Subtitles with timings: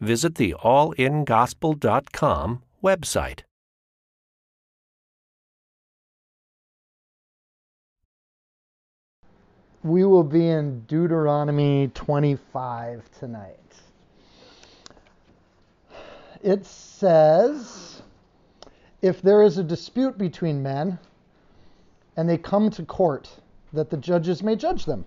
[0.00, 3.40] visit the allingospel.com website.
[9.82, 13.56] We will be in Deuteronomy 25 tonight.
[16.42, 18.02] It says,
[19.00, 20.98] If there is a dispute between men,
[22.16, 23.30] and they come to court,
[23.72, 25.06] that the judges may judge them,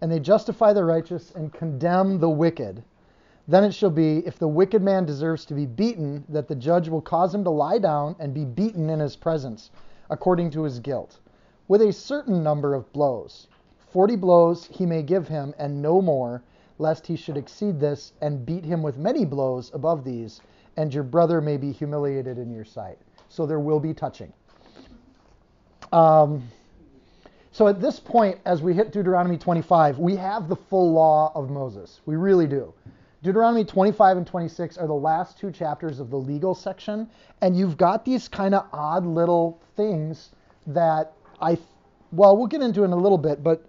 [0.00, 2.84] and they justify the righteous and condemn the wicked,
[3.48, 6.88] then it shall be, if the wicked man deserves to be beaten, that the judge
[6.88, 9.70] will cause him to lie down and be beaten in his presence,
[10.10, 11.20] according to his guilt,
[11.68, 13.46] with a certain number of blows.
[13.88, 16.42] Forty blows he may give him, and no more,
[16.78, 20.40] lest he should exceed this and beat him with many blows above these,
[20.76, 22.98] and your brother may be humiliated in your sight.
[23.28, 24.32] So there will be touching.
[25.92, 26.48] Um,
[27.52, 31.48] so at this point, as we hit Deuteronomy 25, we have the full law of
[31.48, 32.00] Moses.
[32.04, 32.74] We really do.
[33.26, 37.10] Deuteronomy 25 and 26 are the last two chapters of the legal section,
[37.40, 40.30] and you've got these kind of odd little things
[40.68, 41.58] that I,
[42.12, 43.68] well, we'll get into in a little bit, but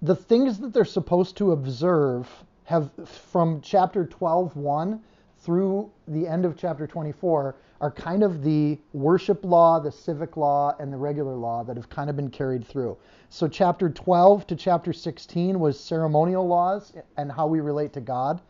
[0.00, 2.26] the things that they're supposed to observe
[2.64, 4.98] have from chapter 12:1
[5.40, 10.74] through the end of chapter 24 are kind of the worship law, the civic law,
[10.78, 12.96] and the regular law that have kind of been carried through.
[13.28, 18.40] So chapter 12 to chapter 16 was ceremonial laws and how we relate to God.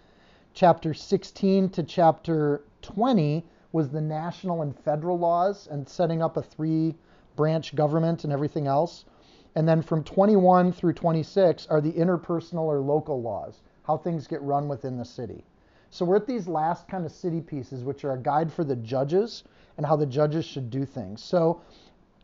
[0.55, 6.43] Chapter 16 to chapter 20 was the national and federal laws and setting up a
[6.43, 6.95] three
[7.35, 9.05] branch government and everything else.
[9.55, 14.43] And then from 21 through 26 are the interpersonal or local laws, how things get
[14.43, 15.45] run within the city.
[15.97, 18.77] So we're at these last kind of city pieces, which are a guide for the
[18.77, 19.45] judges
[19.79, 21.25] and how the judges should do things.
[21.25, 21.63] So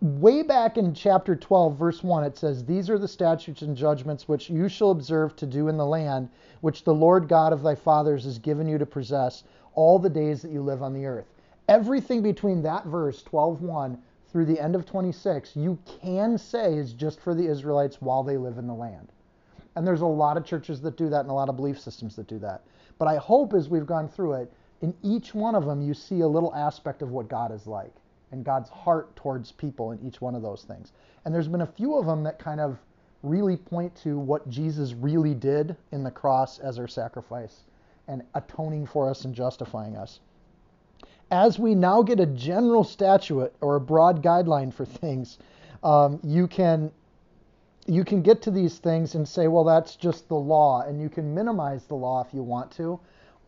[0.02, 4.28] way back in chapter 12, verse 1, it says, These are the statutes and judgments
[4.28, 6.28] which you shall observe to do in the land
[6.60, 9.42] which the Lord God of thy fathers has given you to possess
[9.74, 11.32] all the days that you live on the earth.
[11.66, 13.96] Everything between that verse, 12:1,
[14.26, 18.36] through the end of 26, you can say is just for the Israelites while they
[18.36, 19.08] live in the land.
[19.76, 22.16] And there's a lot of churches that do that and a lot of belief systems
[22.16, 22.60] that do that.
[22.98, 26.20] But I hope as we've gone through it, in each one of them, you see
[26.20, 27.92] a little aspect of what God is like
[28.30, 30.92] and God's heart towards people in each one of those things.
[31.24, 32.78] And there's been a few of them that kind of
[33.22, 37.60] really point to what Jesus really did in the cross as our sacrifice
[38.08, 40.20] and atoning for us and justifying us
[41.32, 45.38] as we now get a general statute or a broad guideline for things,
[45.82, 46.92] um, you can
[47.86, 51.08] you can get to these things and say, well, that's just the law, and you
[51.08, 52.98] can minimize the law if you want to.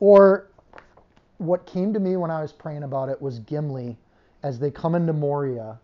[0.01, 0.49] Or
[1.39, 3.97] what came to me when I was praying about it was Gimli,
[4.43, 5.79] as they come into Moria,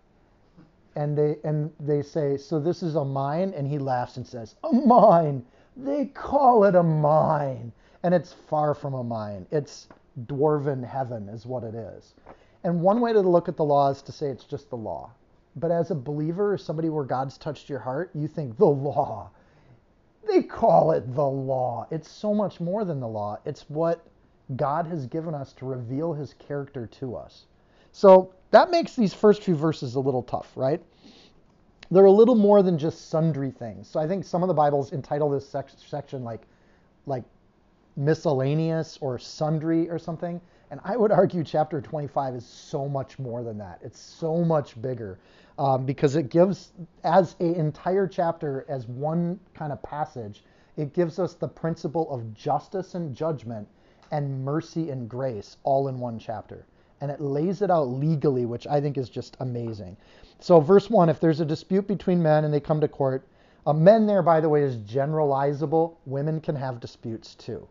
[0.96, 4.56] and they and they say, so this is a mine, and he laughs and says,
[4.64, 5.44] a mine.
[5.76, 7.72] They call it a mine,
[8.02, 9.46] and it's far from a mine.
[9.50, 9.88] It's
[10.26, 12.14] dwarven heaven is what it is.
[12.64, 15.10] And one way to look at the law is to say it's just the law.
[15.56, 19.30] But as a believer, somebody where God's touched your heart, you think the law.
[20.28, 21.86] They call it the law.
[21.90, 23.38] It's so much more than the law.
[23.44, 24.06] It's what
[24.56, 27.46] God has given us to reveal his character to us.
[27.92, 30.82] So that makes these first few verses a little tough, right?
[31.90, 33.88] They're a little more than just sundry things.
[33.88, 36.42] So I think some of the Bibles entitle this section like
[37.06, 37.24] like
[37.96, 40.40] miscellaneous or sundry or something.
[40.70, 43.80] And I would argue chapter 25 is so much more than that.
[43.82, 45.18] It's so much bigger
[45.58, 46.72] um, because it gives,
[47.02, 50.44] as an entire chapter, as one kind of passage,
[50.76, 53.66] it gives us the principle of justice and judgment
[54.12, 56.64] and mercy and grace all in one chapter.
[57.00, 59.96] And it lays it out legally, which I think is just amazing.
[60.38, 63.26] So, verse 1 if there's a dispute between men and they come to court,
[63.66, 65.96] uh, men there, by the way, is generalizable.
[66.06, 67.66] Women can have disputes too.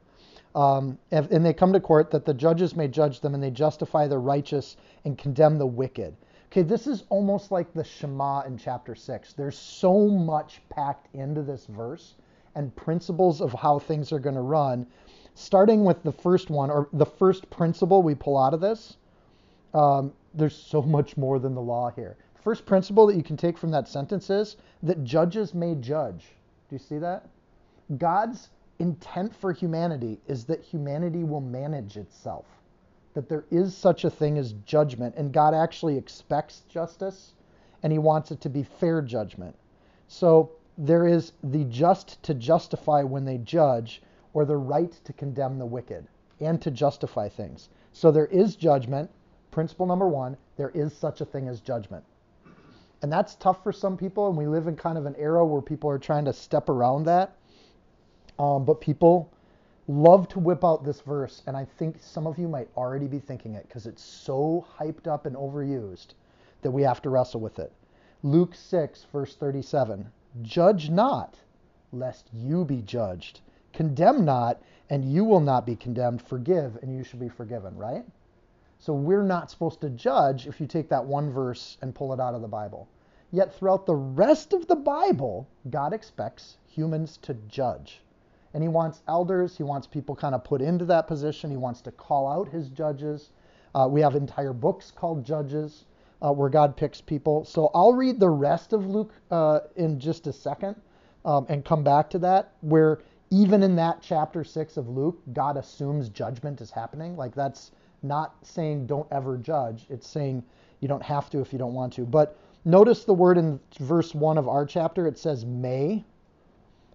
[0.59, 4.07] Um, and, they come to court that the judges may judge them and they justify
[4.07, 4.75] the righteous
[5.05, 6.17] and condemn the wicked.
[6.47, 9.33] Okay, this is almost like the Shema in chapter 6.
[9.33, 12.15] There's so much packed into this verse
[12.55, 14.85] and principles of how things are going to run.
[15.33, 18.97] Starting with the first one, or the first principle we pull out of this,
[19.73, 22.17] um, there's so much more than the law here.
[22.35, 26.33] First principle that you can take from that sentence is that judges may judge.
[26.69, 27.29] Do you see that?
[27.97, 28.49] God's
[28.79, 32.45] intent for humanity is that humanity will manage itself,
[33.13, 37.33] that there is such a thing as judgment, and God actually expects justice,
[37.83, 39.55] and He wants it to be fair judgment.
[40.07, 44.01] So there is the just to justify when they judge,
[44.33, 46.07] or the right to condemn the wicked
[46.39, 47.69] and to justify things.
[47.91, 49.09] So there is judgment.
[49.51, 52.03] Principle number one there is such a thing as judgment.
[53.01, 55.61] And that's tough for some people, and we live in kind of an era where
[55.61, 57.35] people are trying to step around that.
[58.39, 59.29] Um, but people
[59.89, 63.19] love to whip out this verse, and I think some of you might already be
[63.19, 66.13] thinking it because it's so hyped up and overused
[66.61, 67.73] that we have to wrestle with it.
[68.23, 70.09] Luke 6, verse 37
[70.41, 71.35] Judge not,
[71.91, 73.41] lest you be judged.
[73.73, 76.21] Condemn not, and you will not be condemned.
[76.21, 78.05] Forgive, and you shall be forgiven, right?
[78.77, 82.21] So we're not supposed to judge if you take that one verse and pull it
[82.21, 82.87] out of the Bible.
[83.31, 88.01] Yet throughout the rest of the Bible, God expects humans to judge.
[88.53, 91.81] And he wants elders, he wants people kind of put into that position, he wants
[91.81, 93.31] to call out his judges.
[93.75, 95.85] Uh, we have entire books called Judges
[96.21, 97.45] uh, where God picks people.
[97.45, 100.75] So I'll read the rest of Luke uh, in just a second
[101.25, 102.99] um, and come back to that, where
[103.29, 107.15] even in that chapter 6 of Luke, God assumes judgment is happening.
[107.15, 107.71] Like that's
[108.01, 110.43] not saying don't ever judge, it's saying
[110.79, 112.05] you don't have to if you don't want to.
[112.05, 116.03] But notice the word in verse 1 of our chapter, it says may,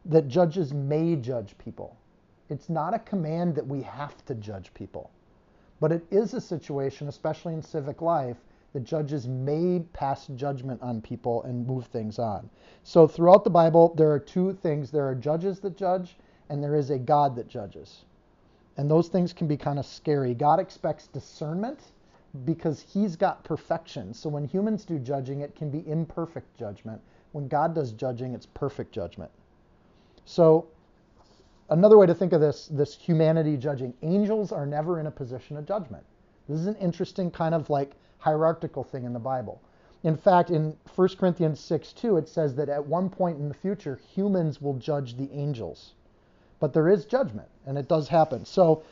[0.06, 1.97] that judges may judge people.
[2.51, 5.11] It's not a command that we have to judge people,
[5.81, 8.37] but it is a situation, especially in civic life,
[8.75, 12.51] that judges may pass judgment on people and move things on.
[12.83, 16.17] So throughout the Bible, there are two things there are judges that judge,
[16.50, 18.05] and there is a God that judges.
[18.77, 20.35] And those things can be kind of scary.
[20.35, 21.93] God expects discernment
[22.45, 24.12] because he's got perfection.
[24.12, 27.00] So when humans do judging, it can be imperfect judgment.
[27.33, 29.31] When God does judging, it's perfect judgment.
[30.25, 30.67] So
[31.71, 35.56] another way to think of this, this humanity judging, angels are never in a position
[35.56, 36.05] of judgment.
[36.49, 39.61] This is an interesting kind of like hierarchical thing in the Bible.
[40.03, 43.55] In fact, in 1 Corinthians 6 2, it says that at one point in the
[43.55, 45.93] future, humans will judge the angels.
[46.61, 48.44] But there is judgment, and it does happen.
[48.44, 48.82] So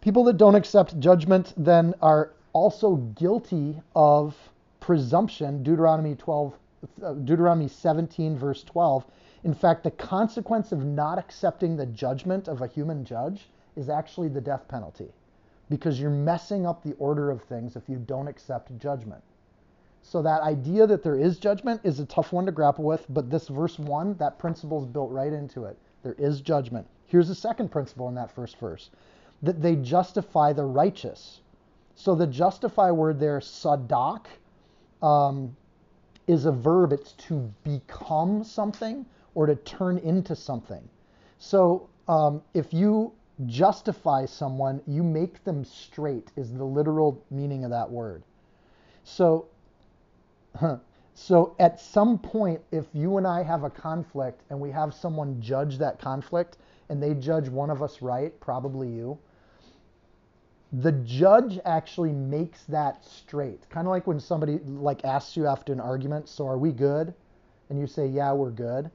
[0.00, 4.36] people that don't accept judgment then are also guilty of
[4.80, 5.62] presumption.
[5.62, 6.54] Deuteronomy 12,
[7.02, 9.04] uh, Deuteronomy 17, verse 12.
[9.46, 14.26] In fact, the consequence of not accepting the judgment of a human judge is actually
[14.26, 15.12] the death penalty
[15.70, 19.22] because you're messing up the order of things if you don't accept judgment.
[20.02, 23.30] So that idea that there is judgment is a tough one to grapple with, but
[23.30, 25.78] this verse 1, that principle is built right into it.
[26.02, 26.88] There is judgment.
[27.06, 28.90] Here's the second principle in that first verse
[29.42, 31.40] that they justify the righteous.
[31.94, 34.26] So the justify word there, sadak,
[35.00, 35.56] um,
[36.26, 36.92] is a verb.
[36.92, 39.06] It's to become something
[39.36, 40.88] or to turn into something.
[41.38, 43.12] So um, if you
[43.44, 48.22] justify someone, you make them straight, is the literal meaning of that word.
[49.04, 49.48] So,
[51.14, 55.38] so at some point, if you and I have a conflict and we have someone
[55.42, 56.56] judge that conflict
[56.88, 59.18] and they judge one of us right, probably you,
[60.72, 63.68] the judge actually makes that straight.
[63.68, 67.12] Kind of like when somebody like asks you after an argument, so are we good?
[67.68, 68.90] And you say, yeah, we're good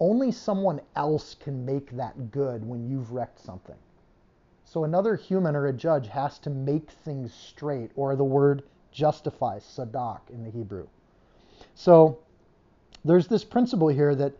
[0.00, 3.76] only someone else can make that good when you've wrecked something.
[4.64, 8.62] So another human or a judge has to make things straight, or the word
[8.92, 10.86] justify, sadak in the Hebrew.
[11.74, 12.18] So
[13.04, 14.34] there's this principle here that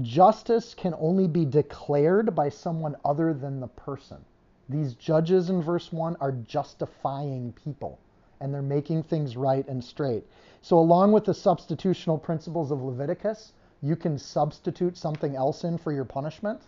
[0.00, 4.24] justice can only be declared by someone other than the person.
[4.68, 7.98] These judges in verse 1 are justifying people
[8.40, 10.24] and they're making things right and straight.
[10.62, 13.52] So, along with the substitutional principles of Leviticus,
[13.84, 16.62] you can substitute something else in for your punishment.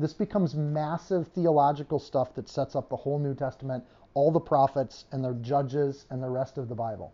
[0.00, 5.04] This becomes massive theological stuff that sets up the whole New Testament, all the prophets
[5.12, 7.12] and the judges and the rest of the Bible.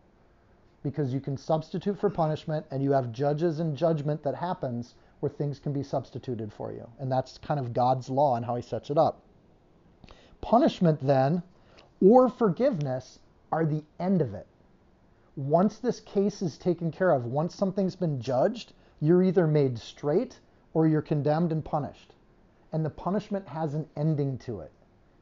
[0.83, 5.29] Because you can substitute for punishment and you have judges and judgment that happens where
[5.29, 6.89] things can be substituted for you.
[6.99, 9.21] And that's kind of God's law and how he sets it up.
[10.41, 11.43] Punishment then
[12.01, 13.19] or forgiveness
[13.53, 14.47] are the end of it.
[15.37, 20.41] Once this case is taken care of, once something's been judged, you're either made straight
[20.75, 22.15] or you're condemned and punished.
[22.73, 24.73] And the punishment has an ending to it.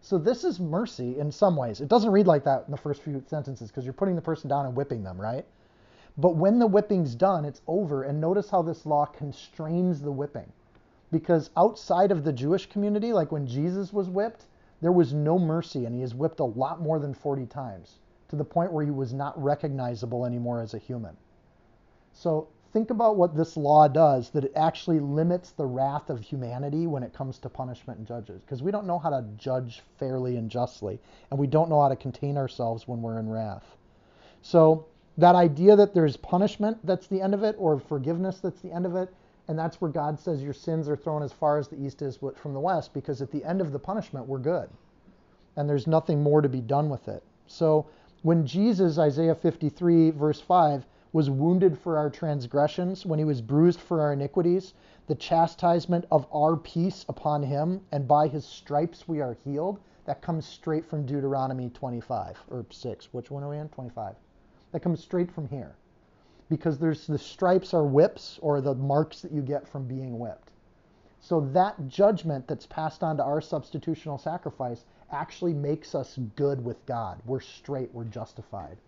[0.00, 1.80] So this is mercy in some ways.
[1.80, 4.50] It doesn't read like that in the first few sentences because you're putting the person
[4.50, 5.46] down and whipping them, right?
[6.16, 8.02] But when the whipping's done, it's over.
[8.02, 10.52] And notice how this law constrains the whipping.
[11.10, 14.46] Because outside of the Jewish community, like when Jesus was whipped,
[14.80, 18.36] there was no mercy, and he is whipped a lot more than 40 times to
[18.36, 21.16] the point where he was not recognizable anymore as a human.
[22.12, 26.88] So think about what this law does that it actually limits the wrath of humanity
[26.88, 28.42] when it comes to punishment and judges.
[28.42, 30.98] Because we don't know how to judge fairly and justly
[31.30, 33.76] and we don't know how to contain ourselves when we're in wrath.
[34.42, 34.86] So
[35.18, 38.86] that idea that there's punishment that's the end of it or forgiveness that's the end
[38.86, 39.14] of it
[39.46, 42.18] and that's where god says your sins are thrown as far as the east is
[42.34, 44.68] from the west because at the end of the punishment we're good.
[45.54, 47.22] And there's nothing more to be done with it.
[47.46, 47.86] So
[48.22, 53.78] when jesus isaiah 53 verse 5 was wounded for our transgressions, when he was bruised
[53.78, 54.74] for our iniquities,
[55.06, 59.78] the chastisement of our peace upon him, and by his stripes we are healed.
[60.06, 63.14] That comes straight from Deuteronomy 25 or 6.
[63.14, 63.68] Which one are we in?
[63.68, 64.16] 25.
[64.72, 65.76] That comes straight from here.
[66.48, 70.50] Because there's the stripes are whips or the marks that you get from being whipped.
[71.20, 76.84] So that judgment that's passed on to our substitutional sacrifice actually makes us good with
[76.86, 77.20] God.
[77.24, 78.78] We're straight, we're justified.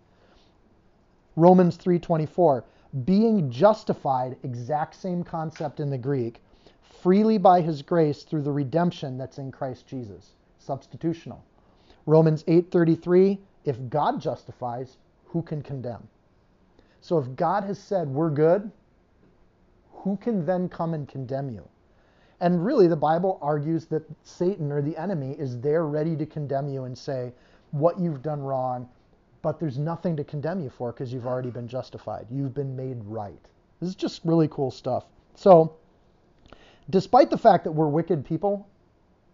[1.37, 2.63] Romans 3:24,
[3.05, 6.41] being justified, exact same concept in the Greek,
[6.81, 10.33] freely by his grace through the redemption that's in Christ Jesus.
[10.59, 11.37] Substitutional.
[12.07, 16.07] Romans 8:33, if God justifies, who can condemn?
[17.01, 18.71] So if God has said we're good,
[19.91, 21.67] who can then come and condemn you?
[22.39, 26.67] And really, the Bible argues that Satan or the enemy is there ready to condemn
[26.67, 27.33] you and say,
[27.71, 28.89] what you've done wrong,
[29.47, 32.27] but there's nothing to condemn you for because you've already been justified.
[32.29, 33.39] You've been made right.
[33.79, 35.05] This is just really cool stuff.
[35.35, 35.77] So,
[36.89, 38.67] despite the fact that we're wicked people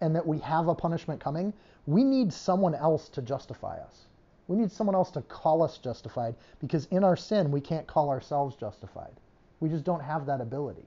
[0.01, 1.51] and that we have a punishment coming,
[1.87, 4.05] we need someone else to justify us.
[4.47, 8.11] We need someone else to call us justified because in our sin, we can't call
[8.11, 9.13] ourselves justified.
[9.61, 10.85] We just don't have that ability.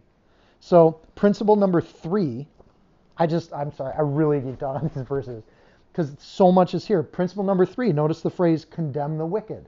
[0.61, 2.47] So, principle number three,
[3.19, 5.43] I just, I'm sorry, I really geeked out on these verses
[5.97, 7.03] because so much is here.
[7.03, 9.67] Principle number three notice the phrase condemn the wicked.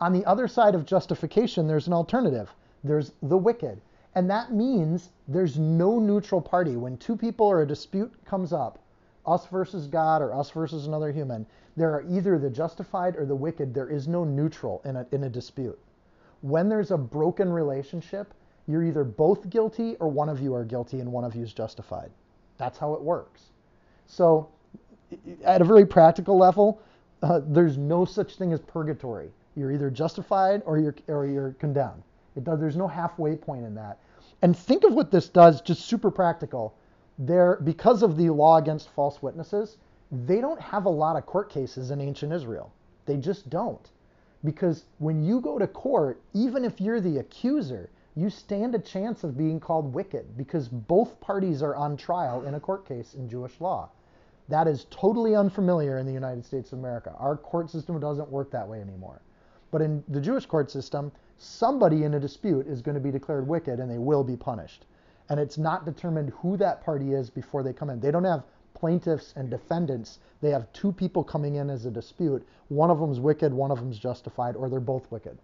[0.00, 3.82] On the other side of justification, there's an alternative there's the wicked.
[4.14, 6.76] And that means there's no neutral party.
[6.76, 8.78] When two people or a dispute comes up,
[9.26, 11.44] us versus God or us versus another human,
[11.76, 13.74] there are either the justified or the wicked.
[13.74, 15.78] There is no neutral in a, in a dispute.
[16.40, 18.32] When there's a broken relationship,
[18.66, 21.52] you're either both guilty or one of you are guilty and one of you is
[21.52, 22.10] justified.
[22.56, 23.50] That's how it works.
[24.06, 24.48] So
[25.44, 26.80] at a very practical level,
[27.22, 29.30] uh, there's no such thing as purgatory.
[29.54, 32.02] You're either justified or you're or you're condemned.
[32.42, 33.98] Does, there's no halfway point in that.
[34.42, 36.74] And think of what this does, just super practical.
[37.18, 39.78] There, because of the law against false witnesses,
[40.12, 42.72] they don't have a lot of court cases in ancient Israel.
[43.06, 43.90] They just don't.
[44.44, 49.24] Because when you go to court, even if you're the accuser, you stand a chance
[49.24, 53.28] of being called wicked because both parties are on trial in a court case in
[53.28, 53.88] Jewish law.
[54.48, 57.14] That is totally unfamiliar in the United States of America.
[57.18, 59.20] Our court system doesn't work that way anymore.
[59.72, 63.46] But in the Jewish court system, somebody in a dispute is going to be declared
[63.48, 64.86] wicked and they will be punished.
[65.28, 67.98] And it's not determined who that party is before they come in.
[67.98, 70.20] They don't have plaintiffs and defendants.
[70.40, 72.46] They have two people coming in as a dispute.
[72.68, 75.38] One of them's wicked, one of them's justified, or they're both wicked.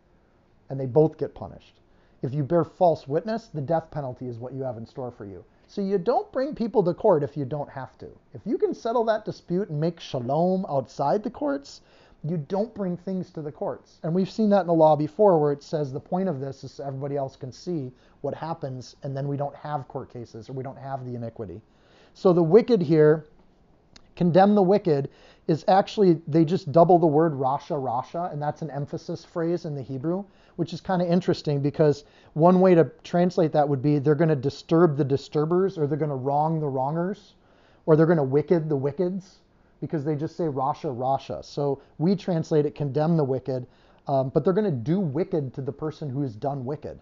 [0.71, 1.81] And they both get punished.
[2.23, 5.25] If you bear false witness, the death penalty is what you have in store for
[5.25, 5.45] you.
[5.73, 8.09] So you don't bring people to court if you don't have to.
[8.35, 11.81] If you can settle that dispute and make shalom outside the courts,
[12.23, 13.99] you don't bring things to the courts.
[14.03, 16.63] And we've seen that in the law before where it says the point of this
[16.63, 20.51] is so everybody else can see what happens and then we don't have court cases
[20.51, 21.63] or we don't have the iniquity.
[22.13, 23.25] So the wicked here,
[24.15, 25.09] condemn the wicked,
[25.49, 29.75] is actually, they just double the word rasha, rasha, and that's an emphasis phrase in
[29.75, 30.25] the Hebrew
[30.57, 34.29] which is kind of interesting because one way to translate that would be they're going
[34.29, 37.35] to disturb the disturbers or they're going to wrong the wrongers
[37.87, 39.37] or they're going to wicked the wickeds
[39.81, 41.45] because they just say Rasha, Rasha.
[41.45, 43.67] So we translate it condemn the wicked,
[44.07, 47.01] um, but they're going to do wicked to the person who has done wicked.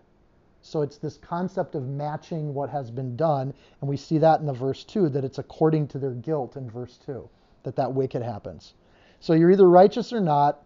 [0.62, 4.46] So it's this concept of matching what has been done, and we see that in
[4.46, 7.28] the verse 2 that it's according to their guilt in verse 2
[7.62, 8.74] that that wicked happens.
[9.20, 10.62] So you're either righteous or not,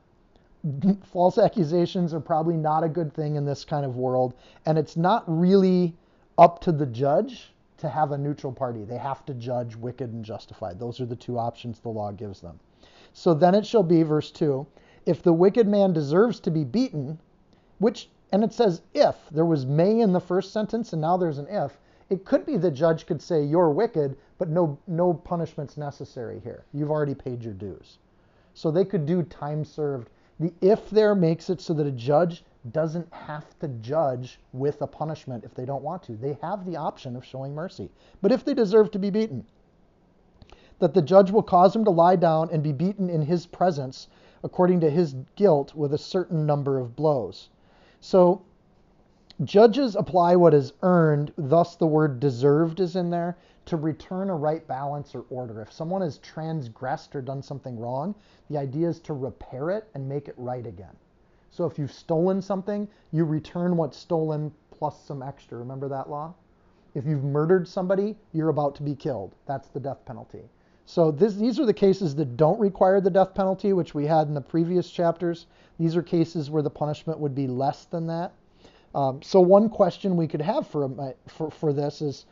[1.04, 4.34] false accusations are probably not a good thing in this kind of world.
[4.66, 5.94] And it's not really
[6.38, 8.84] up to the judge to have a neutral party.
[8.84, 10.78] They have to judge wicked and justified.
[10.78, 12.58] Those are the two options the law gives them.
[13.12, 14.66] So then it shall be, verse 2,
[15.06, 17.18] if the wicked man deserves to be beaten,
[17.78, 21.38] which, and it says if, there was may in the first sentence and now there's
[21.38, 21.78] an if,
[22.10, 26.64] it could be the judge could say you're wicked, but no, no punishment's necessary here.
[26.72, 27.98] You've already paid your dues.
[28.54, 32.44] So they could do time served the if there makes it so that a judge
[32.72, 36.16] doesn't have to judge with a punishment if they don't want to.
[36.16, 37.90] They have the option of showing mercy.
[38.22, 39.44] But if they deserve to be beaten,
[40.78, 44.08] that the judge will cause him to lie down and be beaten in his presence
[44.42, 47.48] according to his guilt with a certain number of blows.
[48.00, 48.42] So
[49.42, 53.36] Judges apply what is earned, thus the word deserved is in there,
[53.66, 55.60] to return a right balance or order.
[55.60, 58.14] If someone has transgressed or done something wrong,
[58.48, 60.94] the idea is to repair it and make it right again.
[61.50, 65.58] So if you've stolen something, you return what's stolen plus some extra.
[65.58, 66.34] Remember that law?
[66.94, 69.34] If you've murdered somebody, you're about to be killed.
[69.46, 70.48] That's the death penalty.
[70.86, 74.28] So this, these are the cases that don't require the death penalty, which we had
[74.28, 75.46] in the previous chapters.
[75.76, 78.32] These are cases where the punishment would be less than that.
[78.94, 82.26] Um, so one question we could have for, for, for this is,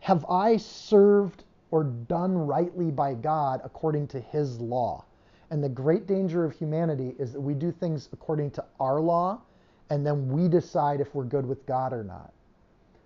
[0.00, 5.04] have I served or done rightly by God according to his law?
[5.50, 9.42] And the great danger of humanity is that we do things according to our law,
[9.90, 12.32] and then we decide if we're good with God or not.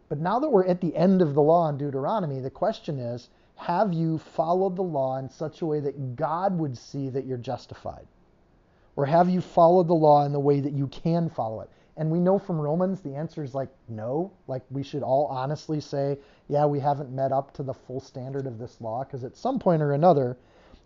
[0.09, 3.28] But now that we're at the end of the law in Deuteronomy, the question is,
[3.57, 7.38] have you followed the law in such a way that God would see that you're
[7.38, 8.07] justified?
[8.95, 11.71] Or have you followed the law in the way that you can follow it?
[11.99, 14.31] And we know from Romans the answer is like no.
[14.47, 18.47] Like we should all honestly say, yeah, we haven't met up to the full standard
[18.47, 20.37] of this law because at some point or another,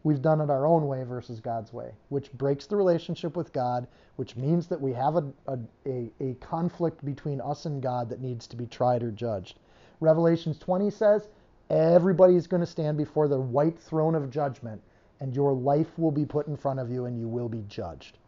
[0.04, 3.88] we've done it our own way versus God's way, which breaks the relationship with God,
[4.16, 8.20] which means that we have a, a, a, a conflict between us and God that
[8.20, 9.58] needs to be tried or judged.
[9.98, 11.28] Revelations 20 says,
[11.70, 14.80] Everybody's going to stand before the white throne of judgment,
[15.20, 18.18] and your life will be put in front of you, and you will be judged.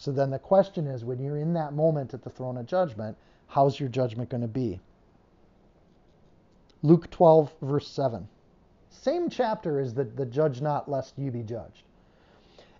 [0.00, 3.18] So then the question is when you're in that moment at the throne of judgment,
[3.48, 4.80] how's your judgment going to be?
[6.82, 8.26] Luke 12, verse 7.
[8.88, 11.82] Same chapter as the, the judge not, lest you be judged.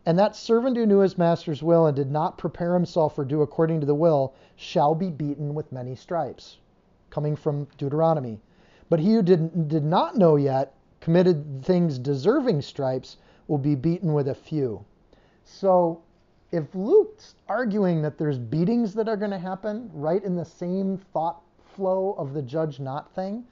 [0.06, 3.42] And that servant who knew his master's will and did not prepare himself or do
[3.42, 6.56] according to the will shall be beaten with many stripes.
[7.10, 8.40] Coming from Deuteronomy.
[8.88, 14.14] But he who did, did not know yet, committed things deserving stripes, will be beaten
[14.14, 14.86] with a few.
[15.44, 16.00] So
[16.52, 20.98] if Luke's arguing that there's beatings that are going to happen right in the same
[21.12, 21.42] thought
[21.76, 23.44] flow of the judge not thing,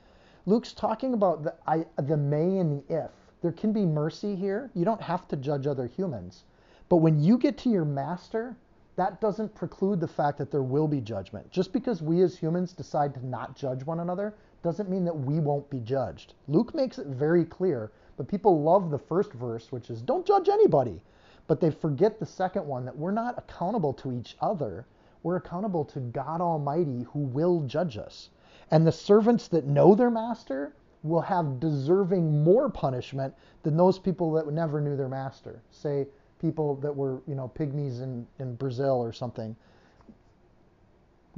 [0.46, 3.10] Luke's talking about the, I, the may and the if.
[3.40, 4.70] There can be mercy here.
[4.74, 6.44] You don't have to judge other humans.
[6.88, 8.56] But when you get to your master,
[8.96, 11.48] that doesn't preclude the fact that there will be judgment.
[11.52, 15.38] Just because we as humans decide to not judge one another doesn't mean that we
[15.38, 16.34] won't be judged.
[16.48, 20.48] Luke makes it very clear, but people love the first verse, which is don't judge
[20.48, 21.00] anybody.
[21.48, 24.86] But they forget the second one that we're not accountable to each other.
[25.22, 28.30] We're accountable to God Almighty who will judge us.
[28.70, 34.30] And the servants that know their master will have deserving more punishment than those people
[34.32, 35.62] that never knew their master.
[35.70, 36.06] Say
[36.38, 39.56] people that were, you know, pygmies in, in Brazil or something.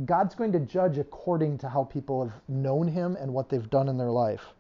[0.05, 3.89] God's going to judge according to how people have known him and what they've done
[3.89, 4.55] in their life.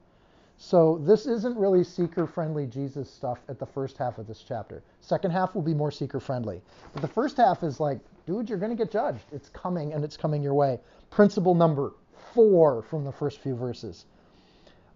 [0.62, 4.82] So this isn't really seeker-friendly Jesus stuff at the first half of this chapter.
[5.00, 6.60] Second half will be more seeker-friendly.
[6.92, 9.24] But the first half is like, dude, you're going to get judged.
[9.32, 10.78] It's coming and it's coming your way.
[11.08, 11.94] Principle number
[12.34, 14.04] four from the first few verses.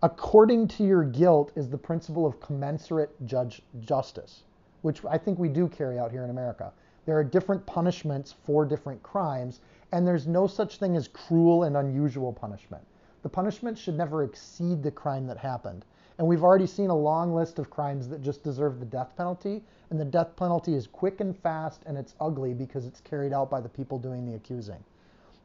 [0.03, 4.43] According to your guilt is the principle of commensurate judge justice,
[4.83, 6.75] which I think we do carry out here in America.
[7.07, 9.61] There are different punishments for different crimes,
[9.93, 12.85] and there's no such thing as cruel and unusual punishment.
[13.25, 15.87] The punishment should never exceed the crime that happened.
[16.19, 19.65] And we've already seen a long list of crimes that just deserve the death penalty,
[19.89, 23.49] and the death penalty is quick and fast and it's ugly because it's carried out
[23.49, 24.85] by the people doing the accusing.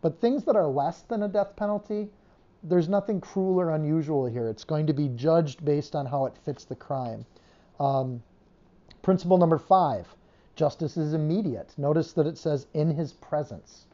[0.02, 2.10] But things that are less than a death penalty,
[2.64, 4.50] there's nothing cruel or unusual here.
[4.50, 7.26] It's going to be judged based on how it fits the crime.
[7.80, 8.22] Um,
[9.04, 10.06] principle number five
[10.58, 11.74] justice is immediate.
[11.78, 13.86] Notice that it says in his presence.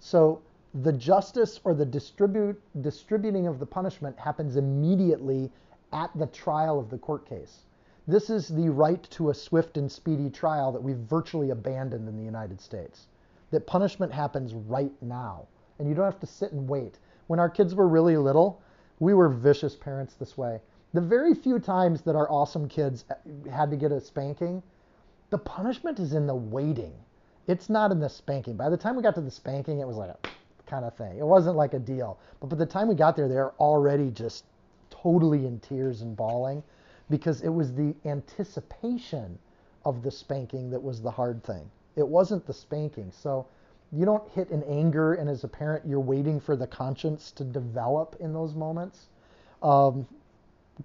[0.00, 0.42] So
[0.74, 5.50] the justice or the distribute, distributing of the punishment happens immediately
[5.92, 7.66] at the trial of the court case.
[8.08, 12.16] This is the right to a swift and speedy trial that we've virtually abandoned in
[12.16, 13.06] the United States.
[13.50, 15.46] That punishment happens right now,
[15.78, 16.98] and you don't have to sit and wait.
[17.26, 18.60] When our kids were really little,
[18.98, 20.60] we were vicious parents this way.
[20.94, 24.62] The very few times that our awesome kids uh, had to get a spanking,
[25.30, 26.94] the punishment is in the waiting.
[27.46, 28.56] It's not in the spanking.
[28.56, 30.28] By the time we got to the spanking, it was like a
[30.72, 31.18] kind of thing.
[31.18, 32.18] It wasn't like a deal.
[32.40, 34.44] But by the time we got there, they were already just
[34.88, 36.62] totally in tears and bawling
[37.10, 39.38] because it was the anticipation
[39.84, 41.70] of the spanking that was the hard thing.
[41.96, 43.12] It wasn't the spanking.
[43.12, 43.46] So
[43.92, 47.44] you don't hit in anger, and as a parent, you're waiting for the conscience to
[47.44, 49.08] develop in those moments.
[49.62, 50.06] Um,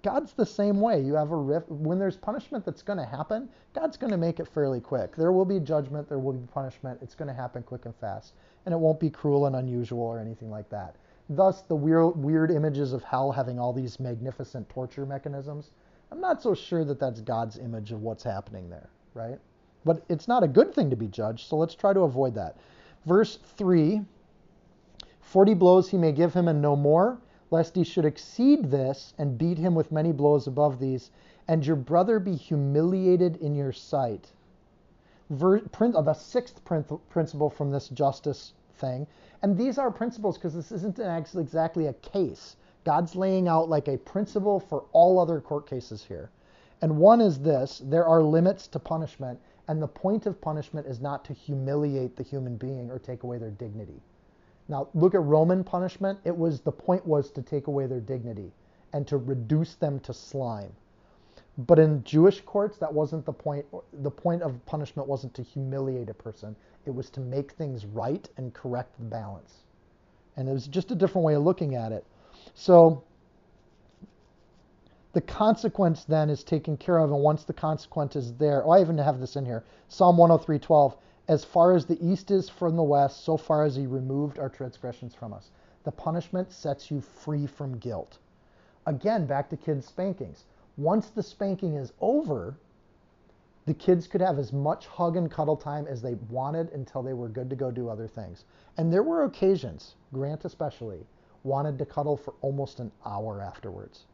[0.02, 1.00] God's the same way.
[1.00, 3.48] You have a rift when there's punishment that's going to happen.
[3.74, 5.16] God's going to make it fairly quick.
[5.16, 6.08] There will be judgment.
[6.08, 6.98] There will be punishment.
[7.02, 8.34] It's going to happen quick and fast,
[8.66, 10.96] and it won't be cruel and unusual or anything like that.
[11.30, 15.70] Thus, the weird, weird images of hell having all these magnificent torture mechanisms.
[16.10, 19.38] I'm not so sure that that's God's image of what's happening there, right?
[19.84, 22.56] But it's not a good thing to be judged, so let's try to avoid that.
[23.06, 24.02] Verse 3
[25.20, 27.18] Forty blows he may give him and no more,
[27.50, 31.10] lest he should exceed this and beat him with many blows above these,
[31.46, 34.32] and your brother be humiliated in your sight.
[35.30, 39.06] Ver, prin, uh, the sixth prin, principle from this justice thing,
[39.42, 42.56] and these are principles because this isn't exactly a case.
[42.84, 46.30] God's laying out like a principle for all other court cases here.
[46.80, 51.00] And one is this there are limits to punishment, and the point of punishment is
[51.00, 54.00] not to humiliate the human being or take away their dignity.
[54.68, 56.18] Now, look at Roman punishment.
[56.24, 58.52] It was the point was to take away their dignity
[58.92, 60.72] and to reduce them to slime.
[61.58, 63.66] But in Jewish courts, that wasn't the point.
[64.02, 66.54] The point of punishment wasn't to humiliate a person,
[66.86, 69.64] it was to make things right and correct the balance.
[70.36, 72.04] And it was just a different way of looking at it.
[72.54, 73.02] So
[75.12, 78.80] the consequence then is taken care of, and once the consequence is there, oh, I
[78.80, 80.94] even have this in here Psalm 103:12.
[81.28, 84.48] As far as the east is from the west, so far as he removed our
[84.48, 85.50] transgressions from us.
[85.84, 88.18] The punishment sets you free from guilt.
[88.86, 90.46] Again, back to kids' spankings.
[90.78, 92.56] Once the spanking is over,
[93.66, 97.12] the kids could have as much hug and cuddle time as they wanted until they
[97.12, 98.46] were good to go do other things.
[98.78, 101.06] And there were occasions, Grant especially,
[101.44, 104.06] wanted to cuddle for almost an hour afterwards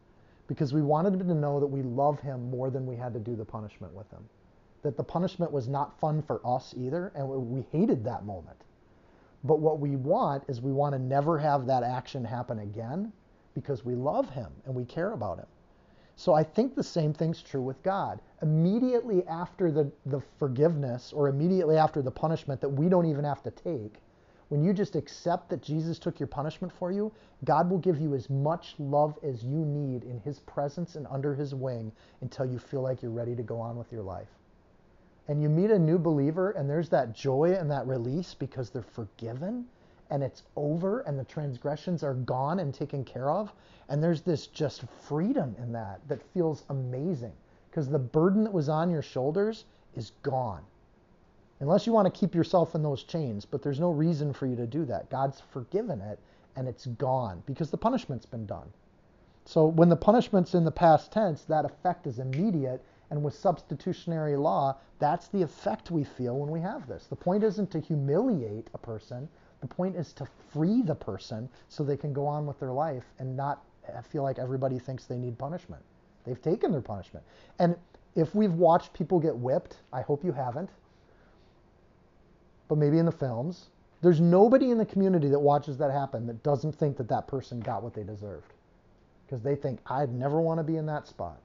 [0.49, 3.21] because we wanted him to know that we love him more than we had to
[3.21, 4.29] do the punishment with him.
[4.85, 8.59] That the punishment was not fun for us either, and we hated that moment.
[9.43, 13.13] But what we want is we want to never have that action happen again
[13.55, 15.47] because we love him and we care about him.
[16.17, 18.21] So I think the same thing's true with God.
[18.43, 23.43] Immediately after the, the forgiveness or immediately after the punishment that we don't even have
[23.43, 24.01] to take,
[24.49, 27.11] when you just accept that Jesus took your punishment for you,
[27.45, 31.35] God will give you as much love as you need in His presence and under
[31.35, 34.29] His wing until you feel like you're ready to go on with your life.
[35.29, 38.83] And you meet a new believer, and there's that joy and that release because they're
[38.83, 39.67] forgiven
[40.11, 43.53] and it's over and the transgressions are gone and taken care of.
[43.89, 47.33] And there's this just freedom in that that feels amazing
[47.71, 49.65] because the burden that was on your shoulders
[49.97, 50.63] is gone.
[51.61, 54.57] Unless you want to keep yourself in those chains, but there's no reason for you
[54.57, 55.11] to do that.
[55.11, 56.19] God's forgiven it
[56.57, 58.73] and it's gone because the punishment's been done.
[59.47, 62.83] So when the punishment's in the past tense, that effect is immediate.
[63.11, 67.07] And with substitutionary law, that's the effect we feel when we have this.
[67.07, 69.29] The point isn't to humiliate a person,
[69.61, 73.05] the point is to free the person so they can go on with their life
[73.19, 73.63] and not
[74.11, 75.83] feel like everybody thinks they need punishment.
[76.25, 77.25] They've taken their punishment.
[77.59, 77.77] And
[78.15, 80.71] if we've watched people get whipped, I hope you haven't,
[82.69, 83.67] but maybe in the films,
[84.01, 87.61] there's nobody in the community that watches that happen that doesn't think that that person
[87.61, 88.53] got what they deserved.
[89.27, 91.41] Because they think, I'd never want to be in that spot.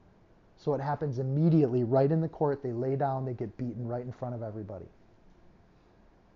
[0.60, 2.62] So it happens immediately, right in the court.
[2.62, 4.84] They lay down, they get beaten right in front of everybody.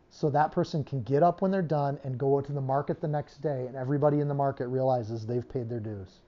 [0.09, 3.09] So that person can get up when they're done and go to the market the
[3.09, 6.21] next day and everybody in the market realizes they've paid their dues.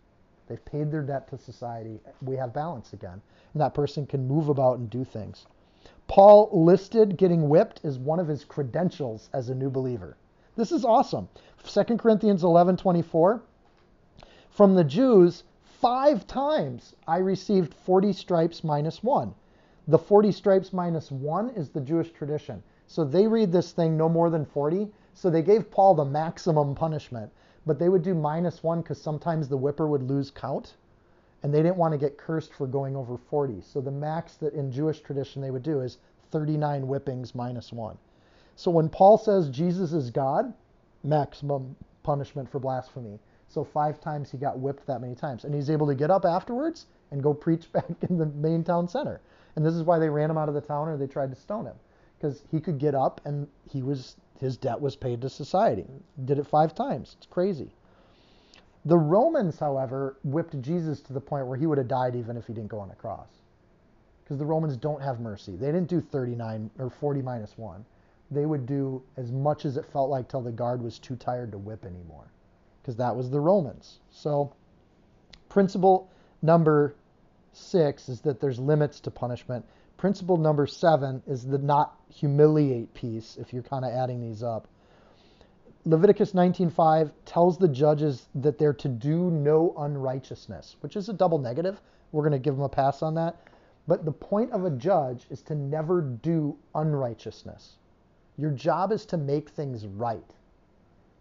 [0.46, 1.98] They've paid their debt to society.
[2.20, 3.22] We have balance again.
[3.54, 5.46] And that person can move about and do things.
[6.06, 10.18] Paul listed getting whipped as one of his credentials as a new believer.
[10.54, 11.30] This is awesome.
[11.64, 13.40] 2 corinthians 11 24
[14.50, 15.44] from the jews
[15.80, 19.34] five times i received 40 stripes minus one
[19.88, 24.08] the 40 stripes minus one is the jewish tradition so they read this thing no
[24.08, 24.92] more than 40.
[25.12, 27.32] So they gave Paul the maximum punishment,
[27.66, 30.76] but they would do minus one because sometimes the whipper would lose count
[31.42, 33.60] and they didn't want to get cursed for going over 40.
[33.60, 35.98] So the max that in Jewish tradition they would do is
[36.30, 37.98] 39 whippings minus one.
[38.54, 40.54] So when Paul says Jesus is God,
[41.02, 43.18] maximum punishment for blasphemy.
[43.56, 45.44] So five times he got whipped that many times.
[45.44, 48.86] And he's able to get up afterwards and go preach back in the main town
[48.86, 49.22] center.
[49.54, 51.40] And this is why they ran him out of the town or they tried to
[51.40, 51.76] stone him
[52.18, 55.86] because he could get up and he was his debt was paid to society.
[56.26, 57.16] Did it five times.
[57.16, 57.70] It's crazy.
[58.84, 62.46] The Romans, however, whipped Jesus to the point where he would have died even if
[62.46, 63.40] he didn't go on the cross.
[64.22, 65.56] Because the Romans don't have mercy.
[65.56, 67.82] They didn't do 39 or 40 minus 1.
[68.30, 71.52] They would do as much as it felt like till the guard was too tired
[71.52, 72.26] to whip anymore.
[72.86, 73.98] Because that was the Romans.
[74.12, 74.52] So,
[75.48, 76.08] principle
[76.40, 76.94] number
[77.52, 79.64] six is that there's limits to punishment.
[79.96, 84.68] Principle number seven is the not humiliate piece, if you're kind of adding these up.
[85.84, 91.38] Leviticus 19:5 tells the judges that they're to do no unrighteousness, which is a double
[91.38, 91.82] negative.
[92.12, 93.34] We're going to give them a pass on that.
[93.88, 97.78] But the point of a judge is to never do unrighteousness.
[98.36, 100.35] Your job is to make things right.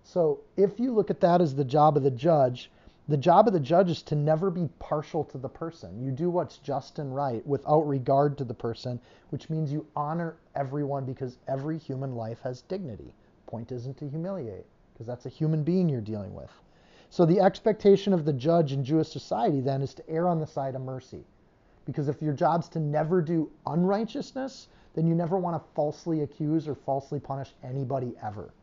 [0.08, 2.72] So if you look at that as the job of the judge,
[3.08, 6.00] the job of the judge is to never be partial to the person.
[6.00, 9.00] You do what's just and right without regard to the person,
[9.32, 13.16] which means you honor everyone because every human life has dignity.
[13.48, 14.66] Point isn't to humiliate.
[14.94, 16.52] because that's a human being you're dealing with.
[17.10, 20.48] So the expectation of the judge in Jewish society then is to err on the
[20.48, 21.26] side of mercy.
[21.86, 26.68] Because if your job's to never do unrighteousness, then you never want to falsely accuse
[26.68, 28.54] or falsely punish anybody ever.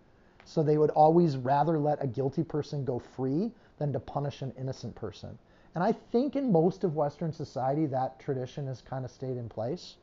[0.44, 4.52] So they would always rather let a guilty person go free than to punish an
[4.58, 5.38] innocent person.
[5.74, 9.48] And I think in most of Western society, that tradition has kind of stayed in
[9.48, 9.96] place.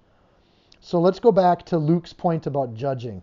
[0.79, 3.21] So let's go back to Luke's point about judging.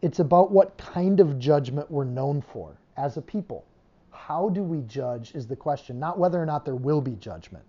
[0.00, 3.64] It's about what kind of judgment we're known for as a people.
[4.10, 7.64] How do we judge is the question, not whether or not there will be judgment,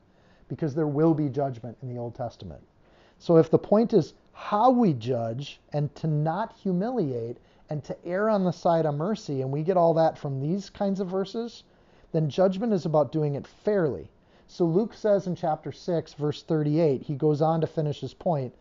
[0.48, 2.62] because there will be judgment in the Old Testament.
[3.18, 7.38] So if the point is how we judge and to not humiliate
[7.70, 10.70] and to err on the side of mercy, and we get all that from these
[10.70, 11.64] kinds of verses,
[12.14, 14.10] then judgment is about doing it fairly.
[14.48, 18.54] So Luke says in chapter 6, verse 38, he goes on to finish his point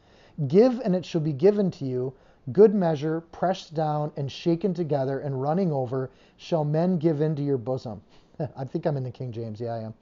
[0.49, 2.13] Give, and it shall be given to you.
[2.51, 7.57] Good measure, pressed down and shaken together and running over, shall men give into your
[7.57, 8.03] bosom.
[8.57, 9.61] I think I'm in the King James.
[9.61, 9.95] Yeah, I am.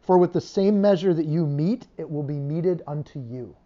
[0.00, 3.56] For with the same measure that you meet, it will be meted unto you.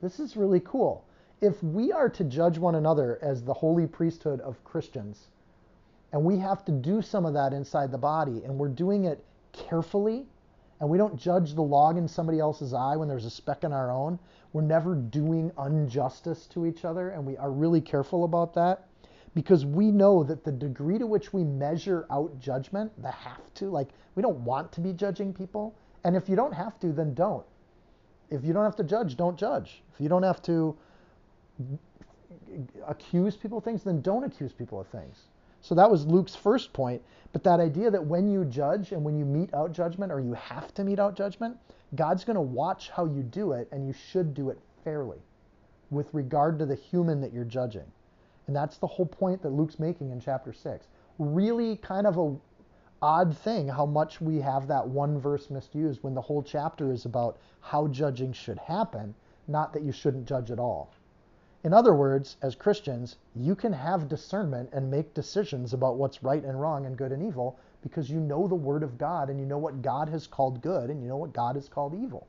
[0.00, 1.04] This is really cool.
[1.40, 5.28] If we are to judge one another as the holy priesthood of Christians,
[6.12, 9.24] and we have to do some of that inside the body, and we're doing it
[9.52, 10.26] carefully,
[10.80, 13.72] and we don't judge the log in somebody else's eye when there's a speck in
[13.72, 14.18] our own,
[14.52, 18.86] we're never doing injustice to each other, and we are really careful about that
[19.34, 23.66] because we know that the degree to which we measure out judgment, the have to,
[23.66, 25.74] like we don't want to be judging people.
[26.02, 27.44] And if you don't have to, then don't.
[28.30, 29.82] If you don't have to judge, don't judge.
[29.92, 30.76] If you don't have to
[32.86, 35.18] accuse people of things, then don't accuse people of things.
[35.60, 37.02] So that was Luke's first point.
[37.32, 40.32] But that idea that when you judge and when you mete out judgment, or you
[40.32, 41.56] have to mete out judgment,
[41.94, 45.18] God's going to watch how you do it, and you should do it fairly
[45.90, 47.84] with regard to the human that you're judging.
[48.46, 50.86] And that's the whole point that Luke's making in chapter 6.
[51.18, 52.34] Really kind of a
[53.02, 57.06] odd thing how much we have that one verse misused when the whole chapter is
[57.06, 59.14] about how judging should happen,
[59.48, 60.90] not that you shouldn't judge at all.
[61.62, 66.42] In other words, as Christians, you can have discernment and make decisions about what's right
[66.42, 69.46] and wrong and good and evil because you know the Word of God and you
[69.46, 72.26] know what God has called good and you know what God has called evil.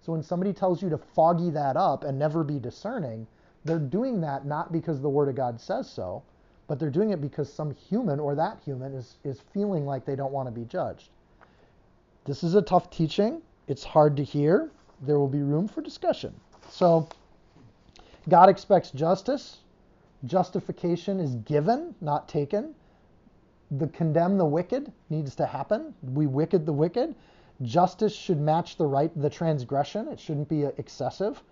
[0.00, 3.26] So when somebody tells you to foggy that up and never be discerning,
[3.64, 6.22] they're doing that not because the Word of God says so,
[6.66, 10.16] but they're doing it because some human or that human is, is feeling like they
[10.16, 11.10] don't want to be judged.
[12.24, 13.42] This is a tough teaching.
[13.68, 14.70] It's hard to hear.
[15.02, 16.34] There will be room for discussion.
[16.70, 17.08] So,
[18.28, 19.58] God expects justice.
[20.24, 22.74] Justification is given, not taken.
[23.70, 25.94] The condemn the wicked needs to happen.
[26.02, 27.14] We wicked the wicked.
[27.62, 30.08] Justice should match the right, the transgression.
[30.08, 31.42] It shouldn't be excessive.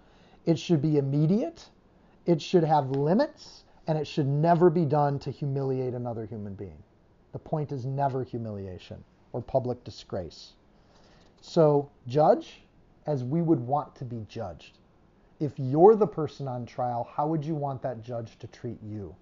[0.46, 1.68] It should be immediate.
[2.24, 6.82] It should have limits, and it should never be done to humiliate another human being.
[7.32, 10.52] The point is never humiliation or public disgrace.
[11.40, 12.62] So judge
[13.06, 14.78] as we would want to be judged
[15.42, 19.14] if you're the person on trial, how would you want that judge to treat you?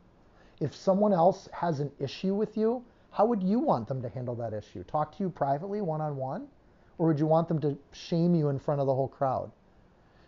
[0.61, 4.35] If someone else has an issue with you, how would you want them to handle
[4.35, 4.85] that issue?
[4.85, 6.47] Talk to you privately, one on one?
[6.99, 9.51] Or would you want them to shame you in front of the whole crowd?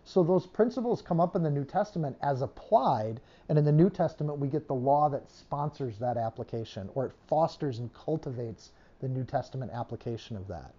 [0.04, 3.88] So those principles come up in the New Testament as applied, and in the New
[3.88, 9.08] Testament, we get the law that sponsors that application, or it fosters and cultivates the
[9.08, 10.74] New Testament application of that.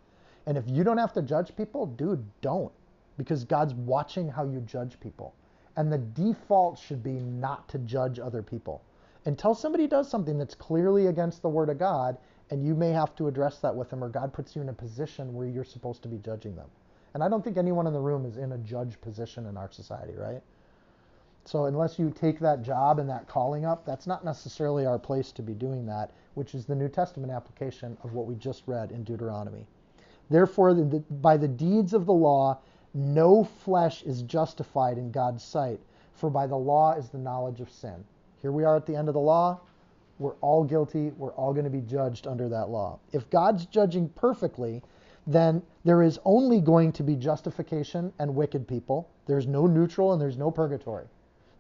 [0.45, 2.71] And if you don't have to judge people, dude, don't
[3.17, 5.33] because God's watching how you judge people.
[5.75, 8.81] And the default should be not to judge other people.
[9.25, 12.17] Until somebody does something that's clearly against the Word of God,
[12.49, 14.73] and you may have to address that with them, or God puts you in a
[14.73, 16.69] position where you're supposed to be judging them.
[17.13, 19.71] And I don't think anyone in the room is in a judge position in our
[19.71, 20.41] society, right?
[21.45, 25.32] So unless you take that job and that calling up, that's not necessarily our place
[25.34, 28.91] to be doing that, which is the New Testament application of what we just read
[28.91, 29.67] in Deuteronomy.
[30.30, 32.60] Therefore, by the deeds of the law,
[32.93, 35.82] no flesh is justified in God's sight,
[36.13, 38.04] for by the law is the knowledge of sin.
[38.41, 39.60] Here we are at the end of the law.
[40.19, 41.12] We're all guilty.
[41.17, 42.99] We're all going to be judged under that law.
[43.12, 44.82] If God's judging perfectly,
[45.25, 49.09] then there is only going to be justification and wicked people.
[49.25, 51.05] There's no neutral and there's no purgatory.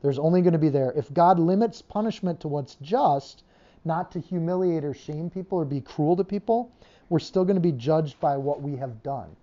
[0.01, 0.91] There's only going to be there.
[0.95, 3.43] If God limits punishment to what's just,
[3.85, 6.71] not to humiliate or shame people or be cruel to people,
[7.09, 9.35] we're still going to be judged by what we have done.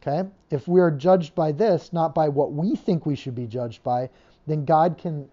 [0.00, 0.28] Okay?
[0.50, 3.82] If we are judged by this, not by what we think we should be judged
[3.82, 4.10] by,
[4.46, 5.28] then God can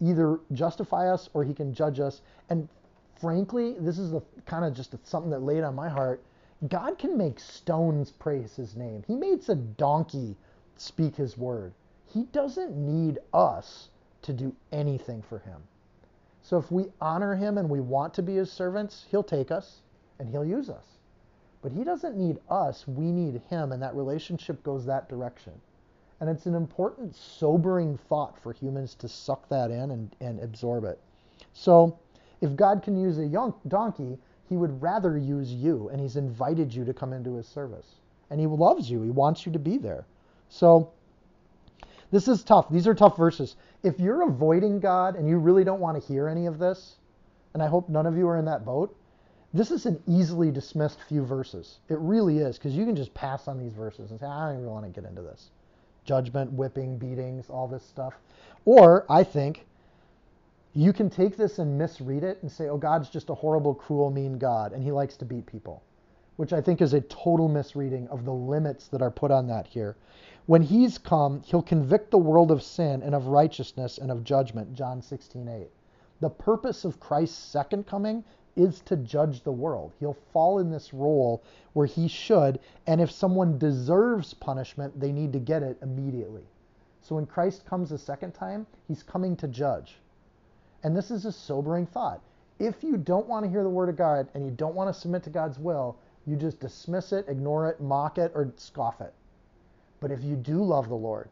[0.00, 2.22] either justify us or he can judge us.
[2.48, 2.68] And
[3.20, 6.22] frankly, this is the kind of just something that laid on my heart.
[6.68, 9.02] God can make stones praise his name.
[9.06, 10.36] He makes a donkey
[10.76, 11.72] speak his word.
[12.06, 13.88] He doesn't need us
[14.22, 15.62] to do anything for him.
[16.42, 19.80] So if we honor him and we want to be his servants, he'll take us
[20.18, 20.84] and he'll use us.
[21.62, 25.52] But he doesn't need us, we need him, and that relationship goes that direction.
[26.20, 30.84] And it's an important, sobering thought for humans to suck that in and, and absorb
[30.84, 30.98] it.
[31.52, 31.98] So
[32.40, 34.18] if God can use a young donkey,
[34.50, 37.86] he would rather use you, and he's invited you to come into his service.
[38.30, 40.04] And he loves you, he wants you to be there.
[40.48, 40.90] So
[42.10, 42.68] this is tough.
[42.68, 43.54] These are tough verses.
[43.84, 46.96] If you're avoiding God and you really don't want to hear any of this,
[47.54, 48.96] and I hope none of you are in that boat,
[49.54, 51.78] this is an easily dismissed few verses.
[51.88, 54.60] It really is, because you can just pass on these verses and say, I don't
[54.60, 55.50] even want to get into this.
[56.04, 58.14] Judgment, whipping, beatings, all this stuff.
[58.64, 59.64] Or I think
[60.72, 64.10] you can take this and misread it and say, oh, God's just a horrible, cruel,
[64.10, 65.82] mean God, and he likes to beat people,
[66.36, 69.66] which I think is a total misreading of the limits that are put on that
[69.66, 69.96] here.
[70.46, 74.72] When he's come, he'll convict the world of sin and of righteousness and of judgment,
[74.74, 75.68] John 16, 8.
[76.20, 78.22] The purpose of Christ's second coming
[78.54, 79.92] is to judge the world.
[79.98, 85.32] He'll fall in this role where he should, and if someone deserves punishment, they need
[85.32, 86.44] to get it immediately.
[87.00, 89.98] So when Christ comes a second time, he's coming to judge.
[90.82, 92.20] And this is a sobering thought.
[92.58, 94.98] If you don't want to hear the word of God and you don't want to
[94.98, 99.14] submit to God's will, you just dismiss it, ignore it, mock it, or scoff it.
[100.00, 101.28] But if you do love the Lord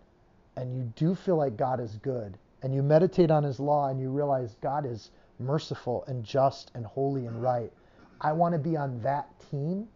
[0.56, 4.00] and you do feel like God is good and you meditate on his law and
[4.00, 7.72] you realize God is merciful and just and holy and right,
[8.20, 9.88] I want to be on that team,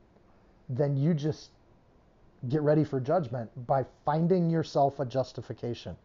[0.69, 1.51] then you just
[2.49, 5.97] get ready for judgment by finding yourself a justification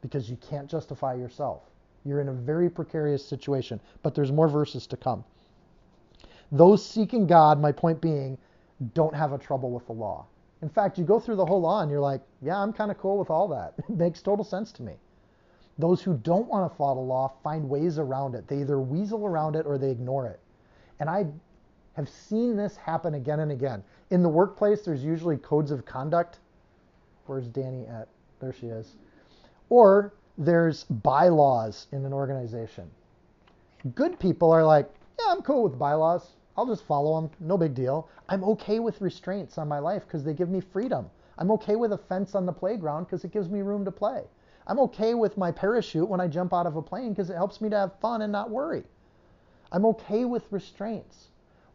[0.00, 1.62] because you can't justify yourself.
[2.06, 5.24] You're in a very precarious situation, but there's more verses to come.
[6.52, 8.38] Those seeking God, my point being,
[8.94, 10.26] don't have a trouble with the law.
[10.62, 12.98] In fact, you go through the whole law and you're like, yeah, I'm kind of
[12.98, 13.74] cool with all that.
[13.88, 14.94] It makes total sense to me.
[15.78, 18.48] Those who don't want to follow the law find ways around it.
[18.48, 20.40] They either weasel around it or they ignore it.
[21.00, 21.26] And I
[21.94, 23.82] have seen this happen again and again.
[24.10, 26.38] In the workplace, there's usually codes of conduct.
[27.26, 28.08] Where's Danny at?
[28.40, 28.96] There she is.
[29.68, 32.90] Or there's bylaws in an organization.
[33.94, 36.32] Good people are like, yeah, I'm cool with bylaws.
[36.56, 37.30] I'll just follow them.
[37.40, 38.08] No big deal.
[38.28, 41.10] I'm okay with restraints on my life because they give me freedom.
[41.38, 44.24] I'm okay with a fence on the playground because it gives me room to play.
[44.66, 47.60] I'm okay with my parachute when I jump out of a plane because it helps
[47.60, 48.84] me to have fun and not worry.
[49.70, 51.28] I'm okay with restraints.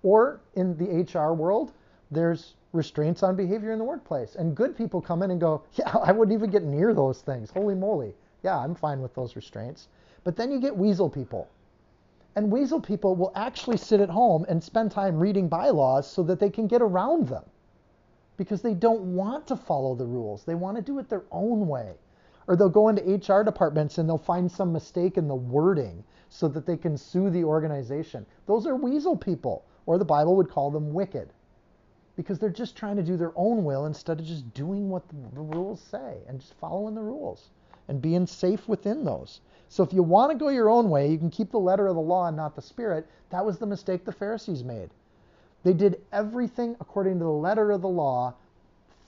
[0.03, 1.73] Or in the HR world,
[2.09, 4.35] there's restraints on behavior in the workplace.
[4.35, 7.51] And good people come in and go, Yeah, I wouldn't even get near those things.
[7.51, 8.15] Holy moly.
[8.43, 9.87] Yeah, I'm fine with those restraints.
[10.23, 11.47] But then you get weasel people
[12.35, 16.39] and weasel people will actually sit at home and spend time reading bylaws so that
[16.39, 17.43] they can get around them
[18.37, 20.45] because they don't want to follow the rules.
[20.45, 21.95] They want to do it their own way.
[22.47, 26.47] Or they'll go into HR departments and they'll find some mistake in the wording so
[26.47, 28.25] that they can sue the organization.
[28.45, 31.33] Those are weasel people, or the Bible would call them wicked
[32.15, 35.15] because they're just trying to do their own will instead of just doing what the
[35.33, 37.49] rules say and just following the rules
[37.91, 39.41] and being safe within those.
[39.67, 41.95] So if you want to go your own way, you can keep the letter of
[41.95, 43.05] the law and not the spirit.
[43.31, 44.91] That was the mistake the Pharisees made.
[45.63, 48.33] They did everything according to the letter of the law,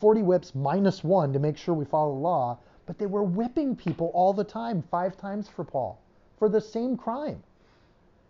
[0.01, 3.73] 40 whips minus one to make sure we follow the law, but they were whipping
[3.73, 5.97] people all the time, five times for Paul,
[6.37, 7.41] for the same crime.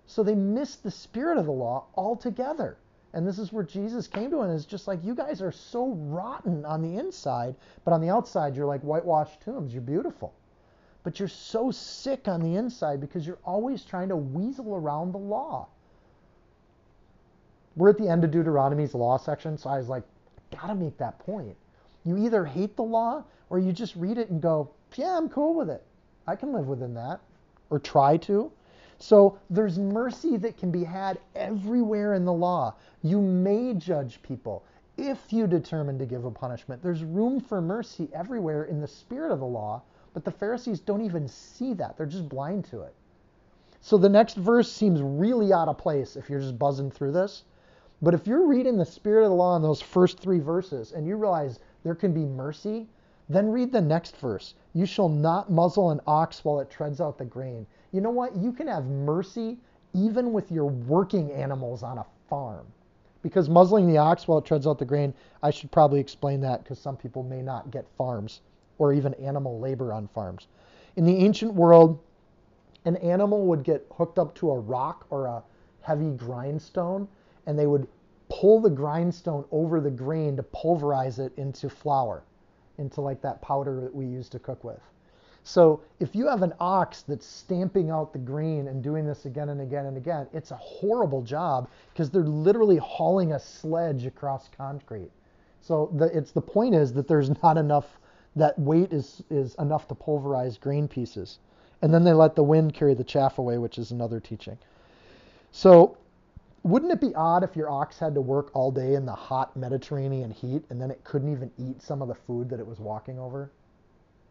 [0.06, 2.78] So they missed the spirit of the law altogether.
[3.14, 5.88] And this is where Jesus came to and is just like, you guys are so
[5.88, 9.74] rotten on the inside, but on the outside, you're like whitewashed tombs.
[9.74, 10.32] You're beautiful
[11.04, 15.18] but you're so sick on the inside because you're always trying to weasel around the
[15.18, 15.68] law.
[17.76, 20.04] We're at the end of Deuteronomy's law section, so I was like,
[20.52, 21.56] gotta make that point.
[22.06, 25.56] You either hate the law or you just read it and go, yeah, I'm cool
[25.56, 25.84] with it.
[26.28, 27.20] I can live within that,
[27.70, 28.52] or try to.
[29.00, 32.76] So there's mercy that can be had everywhere in the law.
[33.02, 34.64] You may judge people
[34.98, 36.82] if you determine to give a punishment.
[36.82, 39.82] There's room for mercy everywhere in the spirit of the law
[40.14, 41.98] but the Pharisees don't even see that.
[41.98, 42.94] They're just blind to it.
[43.82, 47.44] So the next verse seems really out of place if you're just buzzing through this.
[48.02, 51.08] But if you're reading the spirit of the law in those first three verses and
[51.08, 52.88] you realize there can be mercy,
[53.28, 54.54] then read the next verse.
[54.74, 57.66] You shall not muzzle an ox while it treads out the grain.
[57.92, 58.36] You know what?
[58.36, 59.58] You can have mercy
[59.94, 62.68] even with your working animals on a farm.
[63.22, 66.64] Because muzzling the ox while it treads out the grain, I should probably explain that
[66.64, 68.42] because some people may not get farms
[68.78, 70.48] or even animal labor on farms.
[70.96, 72.00] In the ancient world,
[72.86, 75.44] an animal would get hooked up to a rock or a
[75.82, 77.08] heavy grindstone,
[77.46, 77.88] and they would
[78.30, 82.24] pull the grindstone over the grain to pulverize it into flour,
[82.78, 84.80] into like that powder that we use to cook with.
[85.44, 89.50] So if you have an ox that's stamping out the grain and doing this again
[89.50, 94.50] and again and again, it's a horrible job because they're literally hauling a sledge across
[94.56, 95.12] concrete.
[95.60, 98.00] So the, it's the point is that there's not enough
[98.36, 101.40] that weight is is enough to pulverize grain pieces.
[101.82, 104.58] And then they let the wind carry the chaff away, which is another teaching.
[105.52, 105.98] So
[106.64, 109.56] wouldn't it be odd if your ox had to work all day in the hot
[109.58, 112.80] Mediterranean heat and then it couldn't even eat some of the food that it was
[112.80, 113.52] walking over?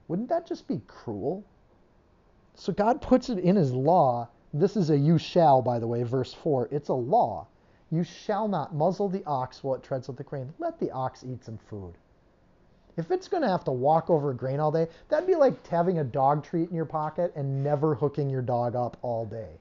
[0.08, 1.44] Wouldn't that just be cruel?
[2.54, 4.28] So God puts it in his law.
[4.54, 6.68] This is a you shall, by the way, verse 4.
[6.70, 7.46] It's a law.
[7.90, 10.52] You shall not muzzle the ox while it treads out the grain.
[10.58, 11.94] Let the ox eat some food.
[12.96, 15.98] If it's going to have to walk over grain all day, that'd be like having
[15.98, 19.58] a dog treat in your pocket and never hooking your dog up all day.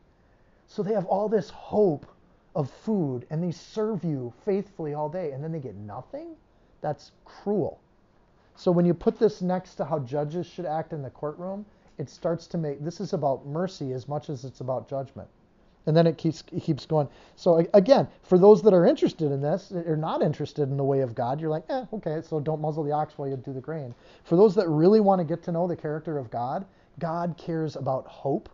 [0.68, 2.06] So they have all this hope
[2.56, 6.36] of food and they serve you faithfully all day and then they get nothing?
[6.82, 7.80] That's cruel.
[8.56, 11.66] So when you put this next to how judges should act in the courtroom,
[11.98, 15.30] it starts to make this is about mercy as much as it's about judgment.
[15.88, 17.08] And then it keeps it keeps going.
[17.36, 21.02] So again, for those that are interested in this, or not interested in the way
[21.02, 23.62] of God, you're like, eh, okay, so don't muzzle the ox while you do the
[23.62, 23.96] grain.
[24.24, 26.66] For those that really want to get to know the character of God,
[27.00, 28.50] God cares about hope.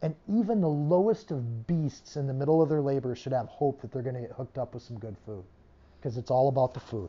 [0.00, 3.80] And even the lowest of beasts in the middle of their labor should have hope
[3.80, 5.44] that they're going to get hooked up with some good food.
[5.98, 7.08] Because it's all about the food.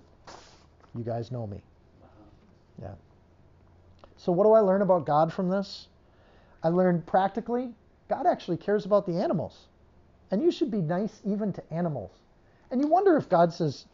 [0.96, 1.62] You guys know me.
[2.82, 2.94] Yeah.
[4.18, 5.88] So, what do I learn about God from this?
[6.64, 7.74] I learned practically,
[8.08, 9.68] God actually cares about the animals.
[10.32, 12.12] And you should be nice even to animals.
[12.72, 13.86] And you wonder if God says,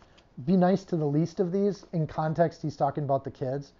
[0.46, 1.86] be nice to the least of these.
[1.94, 3.74] In context, he's talking about the kids.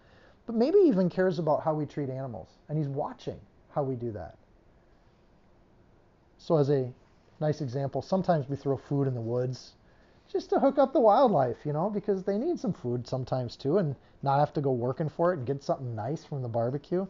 [0.46, 2.50] But maybe even cares about how we treat animals.
[2.68, 3.40] And he's watching
[3.74, 4.36] how we do that.
[6.38, 6.92] So, as a
[7.40, 9.74] nice example, sometimes we throw food in the woods
[10.32, 13.78] just to hook up the wildlife, you know, because they need some food sometimes too,
[13.78, 17.06] and not have to go working for it and get something nice from the barbecue.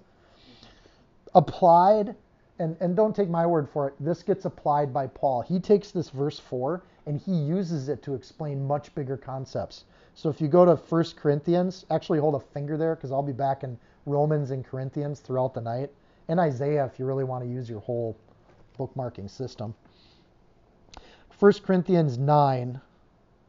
[1.34, 2.16] Applied,
[2.62, 5.42] and, and don't take my word for it, this gets applied by Paul.
[5.42, 9.86] He takes this verse 4 and he uses it to explain much bigger concepts.
[10.14, 13.34] So if you go to 1 Corinthians, actually hold a finger there because I'll be
[13.34, 15.90] back in Romans and Corinthians throughout the night,
[16.28, 18.18] and Isaiah if you really want to use your whole
[18.78, 19.74] bookmarking system.
[21.40, 22.80] 1 Corinthians 9.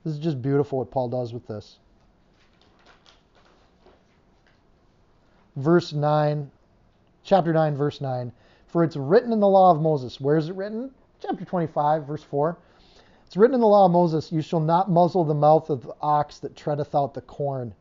[0.04, 1.78] This is just beautiful what Paul does with this.
[5.56, 6.50] verse 9,
[7.24, 8.32] chapter 9, verse 9.
[8.72, 10.18] For it's written in the law of Moses.
[10.18, 10.92] Where is it written?
[11.20, 12.56] Chapter 25, verse 4.
[13.26, 15.94] It's written in the law of Moses, You shall not muzzle the mouth of the
[16.00, 17.74] ox that treadeth out the corn.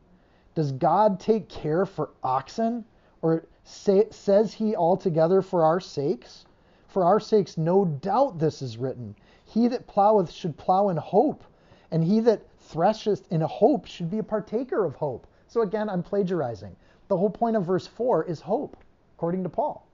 [0.53, 2.83] Does God take care for oxen?
[3.21, 6.45] Or say, says he altogether for our sakes?
[6.89, 9.15] For our sakes, no doubt this is written.
[9.45, 11.45] He that ploweth should plow in hope,
[11.91, 15.25] and he that thresheth in hope should be a partaker of hope.
[15.47, 16.75] So again, I'm plagiarizing.
[17.07, 18.75] The whole point of verse 4 is hope,
[19.15, 19.87] according to Paul.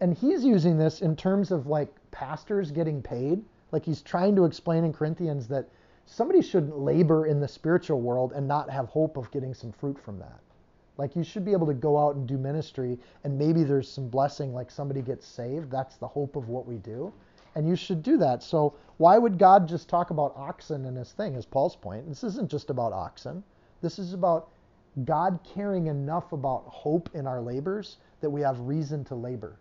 [0.00, 3.44] And he's using this in terms of like pastors getting paid.
[3.72, 5.68] Like he's trying to explain in Corinthians that
[6.06, 9.98] somebody shouldn't labor in the spiritual world and not have hope of getting some fruit
[9.98, 10.40] from that.
[10.96, 14.08] Like you should be able to go out and do ministry and maybe there's some
[14.08, 15.70] blessing like somebody gets saved.
[15.70, 17.12] That's the hope of what we do.
[17.54, 18.42] And you should do that.
[18.42, 22.08] So why would God just talk about oxen in his thing, is Paul's point?
[22.08, 23.44] This isn't just about oxen.
[23.80, 24.48] This is about
[25.04, 29.56] God caring enough about hope in our labors that we have reason to labor.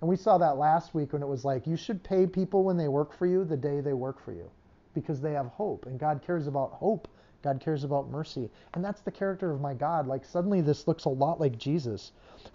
[0.00, 2.76] And we saw that last week when it was like, you should pay people when
[2.76, 4.50] they work for you the day they work for you
[4.94, 5.86] because they have hope.
[5.86, 7.08] And God cares about hope.
[7.42, 8.50] God cares about mercy.
[8.74, 10.06] And that's the character of my God.
[10.06, 12.12] Like suddenly this looks a lot like Jesus.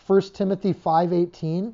[0.08, 1.74] 1 Timothy 5:18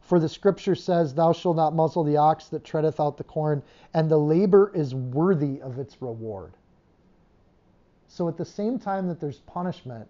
[0.00, 3.62] For the scripture says, Thou shalt not muzzle the ox that treadeth out the corn,
[3.94, 6.54] and the labor is worthy of its reward.
[8.08, 10.08] So at the same time that there's punishment,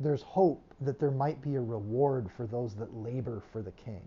[0.00, 4.02] there's hope that there might be a reward for those that labor for the king.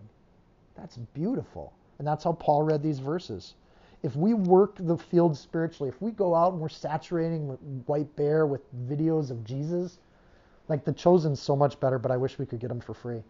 [0.76, 1.72] That's beautiful.
[1.98, 3.54] And that's how Paul read these verses.
[4.02, 7.48] If we work the field spiritually, if we go out and we're saturating
[7.86, 9.98] White Bear with videos of Jesus,
[10.68, 13.22] like the Chosen's so much better, but I wish we could get them for free.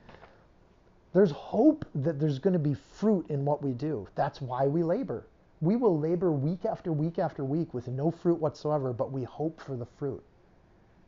[1.12, 4.09] There's hope that there's going to be fruit in what we do.
[4.14, 5.26] That's why we labor.
[5.61, 9.61] We will labor week after week after week with no fruit whatsoever, but we hope
[9.61, 10.22] for the fruit.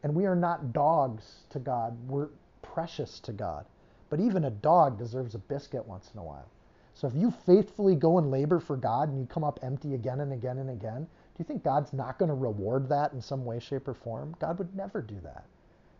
[0.04, 2.28] And we are not dogs to God, we're
[2.62, 3.66] precious to God.
[4.10, 6.48] But even a dog deserves a biscuit once in a while.
[6.94, 10.20] So if you faithfully go and labor for God and you come up empty again
[10.20, 13.44] and again and again, do you think God's not going to reward that in some
[13.46, 14.36] way, shape, or form?
[14.40, 15.46] God would never do that.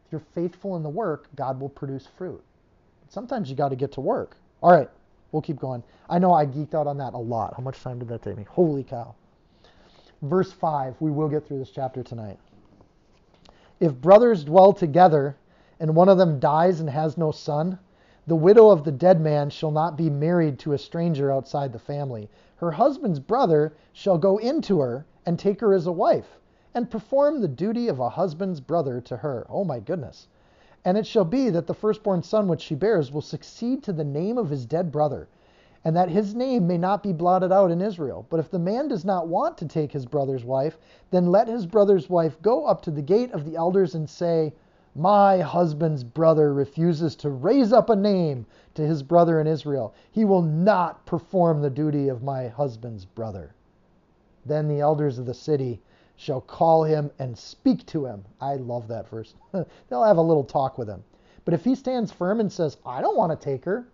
[0.07, 2.43] If you're faithful in the work, God will produce fruit.
[3.03, 4.37] But sometimes you got to get to work.
[4.63, 4.91] All right,
[5.33, 5.83] We'll keep going.
[6.09, 7.55] I know I geeked out on that a lot.
[7.57, 8.45] How much time did that take me?
[8.49, 9.17] Holy cow.
[10.23, 10.97] Verse 5.
[11.01, 12.39] We will get through this chapter tonight.
[13.85, 15.37] If brothers dwell together,
[15.79, 17.79] and one of them dies and has no son,
[18.27, 21.79] the widow of the dead man shall not be married to a stranger outside the
[21.79, 22.31] family.
[22.57, 26.41] Her husband's brother shall go into her and take her as a wife,
[26.73, 29.47] and perform the duty of a husband's brother to her.
[29.51, 30.29] Oh my goodness.
[30.83, 34.03] And it shall be that the firstborn son which she bears will succeed to the
[34.03, 35.29] name of his dead brother,
[35.85, 38.27] and that his name may not be blotted out in Israel.
[38.31, 40.79] But if the man does not want to take his brother's wife,
[41.11, 44.55] then let his brother's wife go up to the gate of the elders and say,
[44.95, 49.93] My husband's brother refuses to raise up a name to his brother in Israel.
[50.11, 53.55] He will not perform the duty of my husband's brother.
[54.47, 55.83] Then the elders of the city
[56.17, 58.25] shall call him and speak to him.
[58.41, 59.35] I love that verse.
[59.89, 61.05] They'll have a little talk with him.
[61.45, 63.87] But if he stands firm and says, I don't want to take her,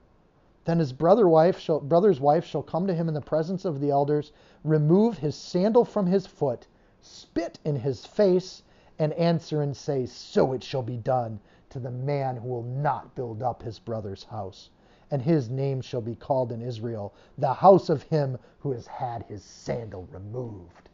[0.64, 3.80] then his brother wife shall, brother's wife shall come to him in the presence of
[3.80, 4.32] the elders,
[4.62, 6.66] remove his sandal from his foot,
[7.00, 8.62] spit in his face,
[8.98, 11.40] and answer and say, So it shall be done
[11.70, 14.68] to the man who will not build up his brother's house.
[15.11, 19.22] And his name shall be called in Israel, the house of him who has had
[19.24, 20.90] his sandal removed.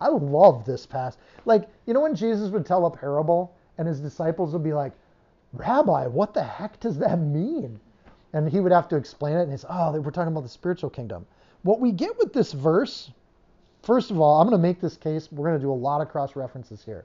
[0.00, 1.16] I love this pass.
[1.46, 4.92] Like, you know when Jesus would tell a parable and his disciples would be like,
[5.52, 7.80] Rabbi, what the heck does that mean?
[8.32, 10.90] And he would have to explain it and he's, oh, we're talking about the spiritual
[10.90, 11.26] kingdom.
[11.62, 13.10] What we get with this verse,
[13.82, 15.30] first of all, I'm going to make this case.
[15.30, 17.04] We're going to do a lot of cross references here.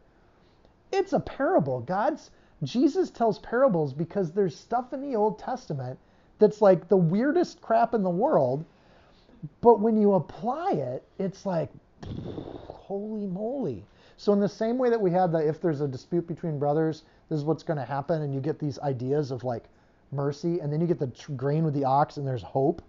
[0.92, 1.82] It's a parable.
[1.82, 2.30] God's
[2.64, 6.00] Jesus tells parables because there's stuff in the Old Testament
[6.40, 8.66] that's like the weirdest crap in the world.
[9.62, 11.70] But when you apply it, it's like,
[12.06, 13.86] holy moly.
[14.18, 17.04] So, in the same way that we had that if there's a dispute between brothers,
[17.30, 19.66] this is what's going to happen, and you get these ideas of like
[20.16, 22.82] mercy, and then you get the grain with the ox, and there's hope.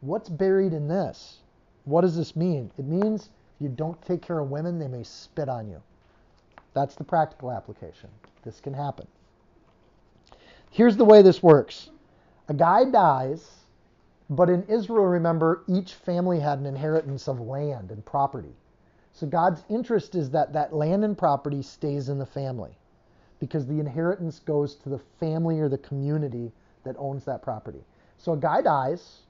[0.00, 1.38] What's buried in this?
[1.84, 2.70] What does this mean?
[2.78, 5.82] It means if you don't take care of women, they may spit on you.
[6.74, 8.10] That's the practical application.
[8.42, 9.06] This can happen.
[10.70, 11.90] Here's the way this works
[12.48, 13.48] a guy dies,
[14.28, 18.56] but in Israel, remember, each family had an inheritance of land and property.
[19.12, 22.76] So God's interest is that that land and property stays in the family
[23.38, 26.50] because the inheritance goes to the family or the community
[26.84, 27.80] that owns that property.
[28.18, 29.20] So a guy dies,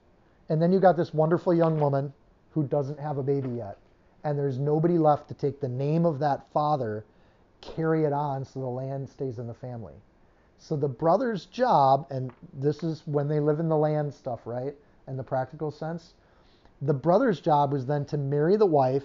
[0.48, 2.12] and then you got this wonderful young woman
[2.50, 3.78] who doesn't have a baby yet,
[4.22, 7.04] and there's nobody left to take the name of that father,
[7.60, 9.94] carry it on so the land stays in the family.
[10.58, 14.74] So the brother's job, and this is when they live in the land stuff, right?
[15.08, 16.14] In the practical sense,
[16.82, 19.04] the brother's job was then to marry the wife.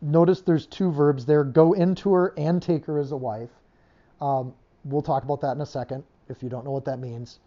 [0.00, 3.50] Notice there's two verbs there go into her and take her as a wife.
[4.20, 4.52] Um,
[4.84, 7.38] we'll talk about that in a second if you don't know what that means.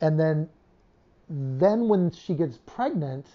[0.00, 0.48] And then,
[1.28, 3.26] then when she gets pregnant,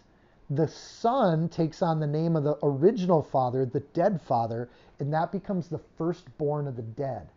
[0.50, 4.70] the son takes on the name of the original father, the dead father,
[5.00, 7.28] and that becomes the firstborn of the dead,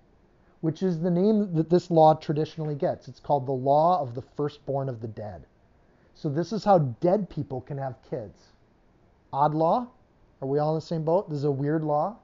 [0.60, 3.08] which is the name that this law traditionally gets.
[3.08, 5.46] It's called the law of the firstborn of the dead.
[6.14, 8.52] So this is how dead people can have kids.
[9.32, 9.88] Odd law?
[10.42, 11.28] Are we all in the same boat?
[11.28, 12.16] This is a weird law.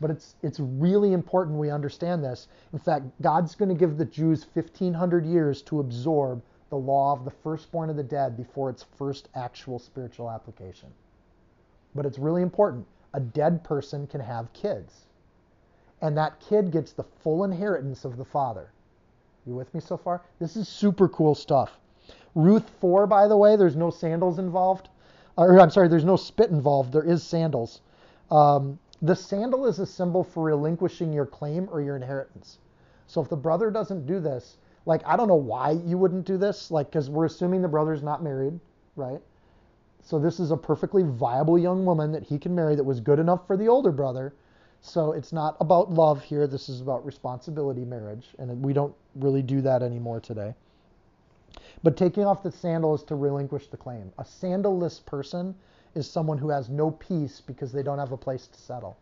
[0.00, 2.48] But it's, it's really important we understand this.
[2.72, 7.24] In fact, God's going to give the Jews 1,500 years to absorb the law of
[7.24, 10.88] the firstborn of the dead before its first actual spiritual application.
[11.94, 12.86] But it's really important.
[13.12, 15.06] A dead person can have kids.
[16.00, 18.70] And that kid gets the full inheritance of the father.
[19.46, 20.22] You with me so far?
[20.38, 21.78] This is super cool stuff.
[22.34, 24.88] Ruth 4, by the way, there's no sandals involved.
[25.36, 26.92] Or, I'm sorry, there's no spit involved.
[26.92, 27.80] There is sandals.
[28.30, 32.58] Um, the sandal is a symbol for relinquishing your claim or your inheritance.
[33.06, 36.36] So if the brother doesn't do this, like I don't know why you wouldn't do
[36.36, 38.58] this, like because we're assuming the brother's not married,
[38.96, 39.20] right?
[40.02, 43.18] So this is a perfectly viable young woman that he can marry that was good
[43.18, 44.32] enough for the older brother.
[44.82, 46.46] So it's not about love here.
[46.46, 50.54] This is about responsibility marriage, and we don't really do that anymore today.
[51.82, 54.12] But taking off the sandal is to relinquish the claim.
[54.18, 55.54] A sandalless person
[55.94, 58.96] is someone who has no peace because they don't have a place to settle.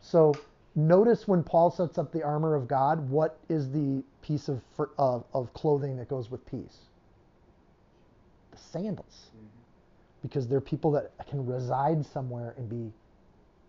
[0.00, 0.34] So
[0.74, 4.60] notice when Paul sets up the armor of God, what is the piece of,
[4.98, 6.78] of, of clothing that goes with peace?
[8.50, 9.30] The sandals.
[9.36, 9.46] Mm-hmm.
[10.22, 12.92] Because they're people that can reside somewhere and be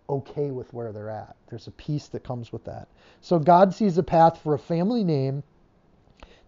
[0.09, 1.35] okay with where they're at.
[1.49, 2.87] There's a peace that comes with that.
[3.21, 5.43] So God sees a path for a family name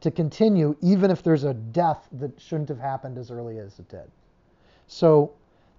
[0.01, 3.87] to continue even if there's a death that shouldn't have happened as early as it
[3.87, 4.09] did.
[4.87, 5.31] So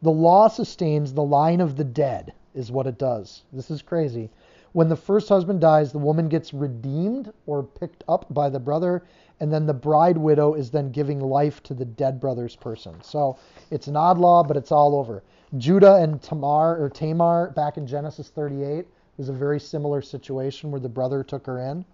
[0.02, 3.44] the law sustains the line of the dead, is what it does.
[3.52, 4.30] This is crazy.
[4.72, 9.04] When the first husband dies, the woman gets redeemed or picked up by the brother,
[9.38, 13.00] and then the bride widow is then giving life to the dead brother's person.
[13.02, 13.38] So
[13.70, 15.22] it's an odd law, but it's all over.
[15.58, 18.86] Judah and Tamar or Tamar back in Genesis 38
[19.18, 21.84] was a very similar situation where the brother took her in.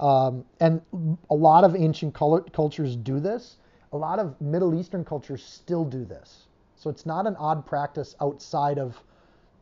[0.00, 0.80] Um, and
[1.30, 3.58] a lot of ancient cultures do this.
[3.92, 6.46] A lot of Middle Eastern cultures still do this.
[6.84, 9.02] So it's not an odd practice outside of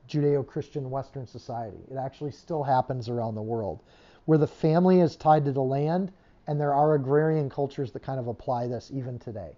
[0.09, 1.79] Judeo Christian Western society.
[1.89, 3.79] It actually still happens around the world
[4.25, 6.11] where the family is tied to the land,
[6.49, 9.57] and there are agrarian cultures that kind of apply this even today,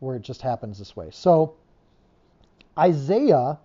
[0.00, 1.08] where it just happens this way.
[1.10, 1.54] So
[2.78, 3.58] Isaiah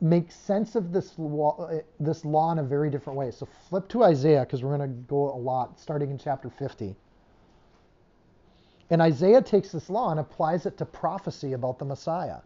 [0.00, 1.68] makes sense of this law,
[2.00, 3.30] this law in a very different way.
[3.30, 6.96] So flip to Isaiah because we're going to go a lot starting in chapter 50.
[8.90, 12.38] And Isaiah takes this law and applies it to prophecy about the Messiah.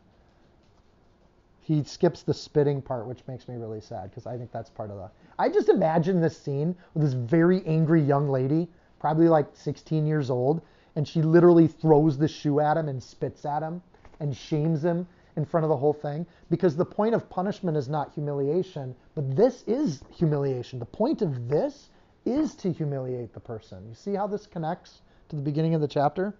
[1.60, 4.90] He skips the spitting part, which makes me really sad because I think that's part
[4.90, 5.10] of the.
[5.38, 8.68] I just imagine this scene with this very angry young lady,
[9.00, 10.62] probably like 16 years old,
[10.94, 13.82] and she literally throws the shoe at him and spits at him
[14.20, 17.88] and shames him in front of the whole thing because the point of punishment is
[17.88, 20.78] not humiliation, but this is humiliation.
[20.78, 21.90] The point of this
[22.24, 23.86] is to humiliate the person.
[23.88, 26.34] You see how this connects to the beginning of the chapter?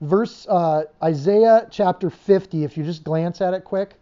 [0.00, 3.94] Verse uh, Isaiah chapter 50, if you just glance at it quick,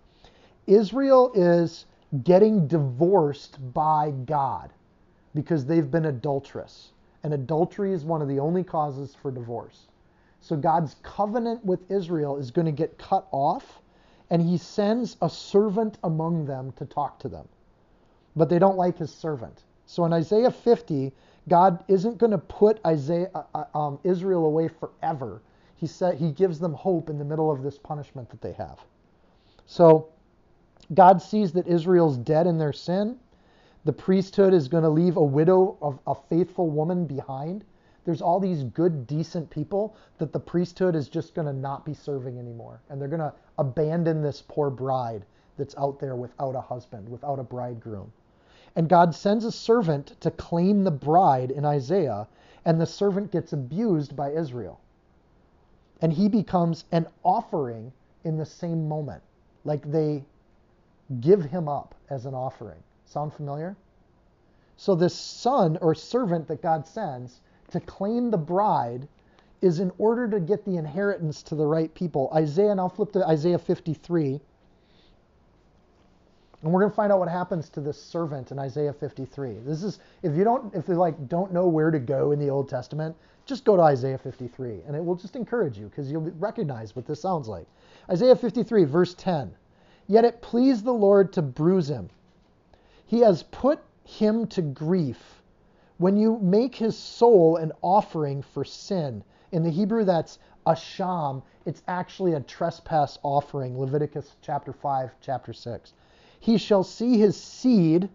[0.66, 1.86] Israel is
[2.24, 4.70] getting divorced by God
[5.34, 6.90] because they've been adulterous.
[7.22, 9.86] And adultery is one of the only causes for divorce.
[10.40, 13.80] So God's covenant with Israel is going to get cut off,
[14.30, 17.48] and he sends a servant among them to talk to them.
[18.34, 19.62] But they don't like his servant.
[19.86, 21.12] So in Isaiah 50,
[21.48, 25.42] God isn't going to put Isaiah, uh, uh, um, Israel away forever.
[25.76, 28.78] He said he gives them hope in the middle of this punishment that they have.
[29.66, 30.08] So
[30.94, 33.18] God sees that Israel's dead in their sin.
[33.84, 37.64] The priesthood is going to leave a widow of a faithful woman behind.
[38.04, 41.94] There's all these good, decent people that the priesthood is just going to not be
[41.94, 42.80] serving anymore.
[42.88, 45.24] And they're going to abandon this poor bride
[45.56, 48.12] that's out there without a husband, without a bridegroom.
[48.74, 52.26] And God sends a servant to claim the bride in Isaiah,
[52.64, 54.80] and the servant gets abused by Israel.
[56.00, 57.92] And he becomes an offering
[58.24, 59.22] in the same moment.
[59.64, 60.24] Like they
[61.20, 62.82] give him up as an offering.
[63.04, 63.76] Sound familiar?
[64.76, 69.06] So, this son or servant that God sends to claim the bride
[69.60, 72.30] is in order to get the inheritance to the right people.
[72.34, 74.40] Isaiah, and I'll flip to Isaiah 53.
[76.62, 79.58] And we're going to find out what happens to this servant in Isaiah 53.
[79.66, 82.50] This is if you don't if you like don't know where to go in the
[82.50, 86.30] Old Testament, just go to Isaiah 53 and it will just encourage you because you'll
[86.38, 87.66] recognize what this sounds like.
[88.08, 89.52] Isaiah 53 verse 10.
[90.06, 92.10] Yet it pleased the Lord to bruise him.
[93.06, 95.42] He has put him to grief.
[95.98, 101.82] When you make his soul an offering for sin, in the Hebrew that's asham, it's
[101.88, 105.92] actually a trespass offering, Leviticus chapter 5, chapter 6.
[106.42, 108.08] He shall see his seed,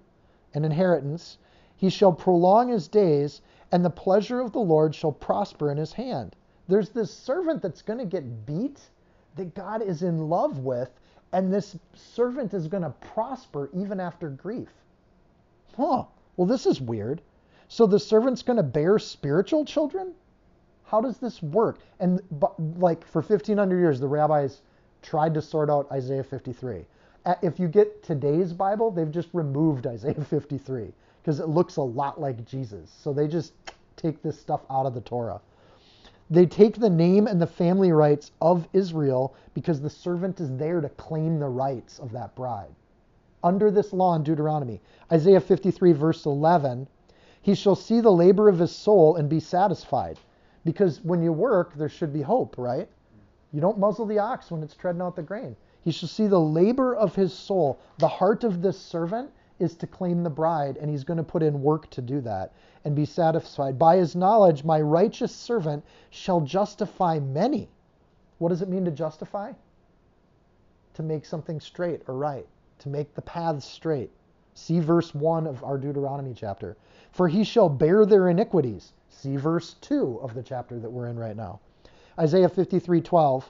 [0.53, 1.38] an inheritance,
[1.78, 5.93] he shall prolong his days, and the pleasure of the Lord shall prosper in his
[5.93, 6.36] hand.
[6.67, 8.82] There's this servant that's going to get beat
[9.38, 10.99] that God is in love with,
[11.32, 14.73] and this servant is going to prosper even after grief.
[15.78, 16.03] Huh.
[16.36, 17.21] Well, this is weird.
[17.69, 20.13] So the servant's going to bear spiritual children?
[20.84, 21.80] How does this work?
[22.01, 22.21] And
[22.78, 24.63] like for 1500 years, the rabbis
[25.01, 26.86] tried to sort out Isaiah 53.
[27.41, 32.21] If you get today's Bible, they've just removed Isaiah 53 because it looks a lot
[32.21, 32.89] like Jesus.
[32.89, 33.51] So they just
[33.97, 35.41] take this stuff out of the Torah.
[36.30, 40.80] They take the name and the family rights of Israel because the servant is there
[40.80, 42.73] to claim the rights of that bride.
[43.43, 44.80] Under this law in Deuteronomy,
[45.11, 46.88] Isaiah 53, verse 11,
[47.41, 50.17] he shall see the labor of his soul and be satisfied.
[50.65, 52.89] Because when you work, there should be hope, right?
[53.53, 55.55] You don't muzzle the ox when it's treading out the grain.
[55.88, 57.80] He shall see the labor of his soul.
[58.00, 61.42] The heart of this servant is to claim the bride, and he's going to put
[61.42, 62.52] in work to do that
[62.84, 63.80] and be satisfied.
[63.80, 67.70] By his knowledge, my righteous servant shall justify many.
[68.38, 69.54] What does it mean to justify?
[70.96, 72.48] To make something straight or right,
[72.80, 74.12] to make the paths straight.
[74.56, 76.76] See verse 1 of our Deuteronomy chapter.
[77.12, 78.92] For he shall bear their iniquities.
[79.08, 81.62] See verse 2 of the chapter that we're in right now.
[82.20, 83.46] Isaiah 53:12.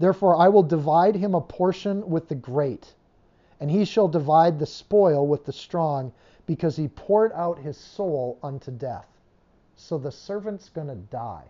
[0.00, 2.94] Therefore I will divide him a portion with the great
[3.60, 6.12] and he shall divide the spoil with the strong,
[6.46, 9.06] because he poured out his soul unto death.
[9.76, 11.44] So the servant's going to die.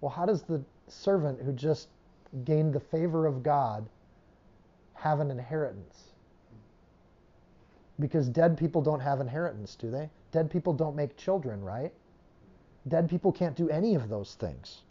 [0.00, 1.88] Well, how does the servant who just
[2.44, 3.86] gained the favor of God
[4.94, 6.08] have an inheritance?
[7.98, 10.10] Because dead people don't have inheritance, do they?
[10.32, 11.92] Dead people don't make children, right?
[12.88, 14.82] Dead people can't do any of those things.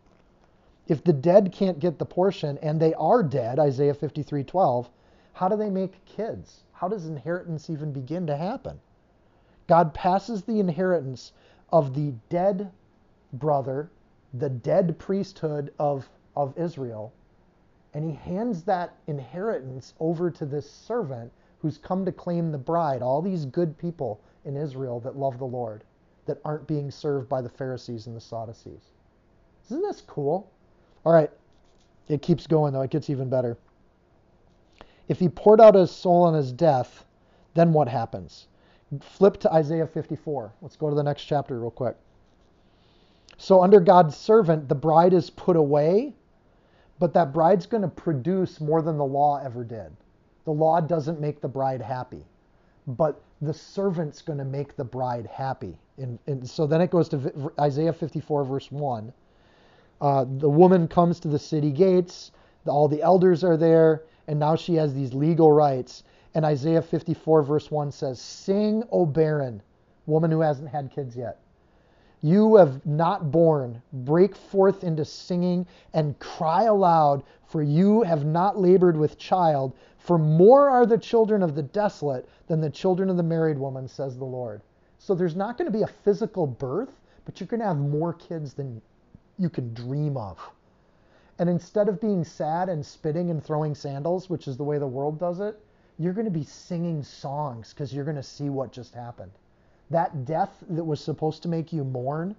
[0.89, 4.89] If the dead can't get the portion, and they are dead, Isaiah 53 12,
[5.33, 6.63] how do they make kids?
[6.71, 8.79] How does inheritance even begin to happen?
[9.67, 11.31] God passes the inheritance
[11.71, 12.71] of the dead
[13.33, 13.91] brother,
[14.33, 17.13] the dead priesthood of, of Israel,
[17.93, 23.03] and he hands that inheritance over to this servant who's come to claim the bride.
[23.03, 25.83] All these good people in Israel that love the Lord,
[26.25, 28.89] that aren't being served by the Pharisees and the Sadducees.
[29.65, 30.49] Isn't this cool?
[31.09, 31.31] All right,
[32.07, 33.57] it keeps going though, it gets even better.
[35.07, 37.03] If he poured out his soul on his death,
[37.55, 38.45] then what happens?
[39.01, 40.53] Flip to Isaiah 54.
[40.61, 41.95] Let's go to the next chapter real quick.
[43.39, 46.13] So, under God's servant, the bride is put away,
[46.99, 49.91] but that bride's going to produce more than the law ever did.
[50.45, 52.23] The law doesn't make the bride happy,
[52.85, 55.75] but the servant's going to make the bride happy.
[55.97, 59.11] And, and so then it goes to Isaiah 54, verse 1.
[60.01, 62.31] Uh, the woman comes to the city gates,
[62.65, 66.03] all the elders are there, and now she has these legal rights.
[66.35, 69.61] And Isaiah 54, verse 1 says, Sing, O barren,
[70.05, 71.39] woman who hasn't had kids yet.
[72.21, 73.81] You have not borne.
[73.93, 79.73] Break forth into singing and cry aloud, for you have not labored with child.
[79.97, 83.87] For more are the children of the desolate than the children of the married woman,
[83.87, 84.61] says the Lord.
[84.97, 88.13] So there's not going to be a physical birth, but you're going to have more
[88.13, 88.81] kids than
[89.39, 90.37] you can dream of.
[91.39, 94.85] And instead of being sad and spitting and throwing sandals, which is the way the
[94.85, 95.57] world does it,
[95.97, 99.31] you're going to be singing songs because you're going to see what just happened.
[99.89, 102.35] That death that was supposed to make you mourn,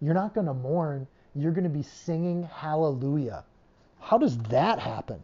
[0.00, 1.06] you're not going to mourn.
[1.34, 3.44] You're going to be singing hallelujah.
[4.00, 5.22] How does that happen?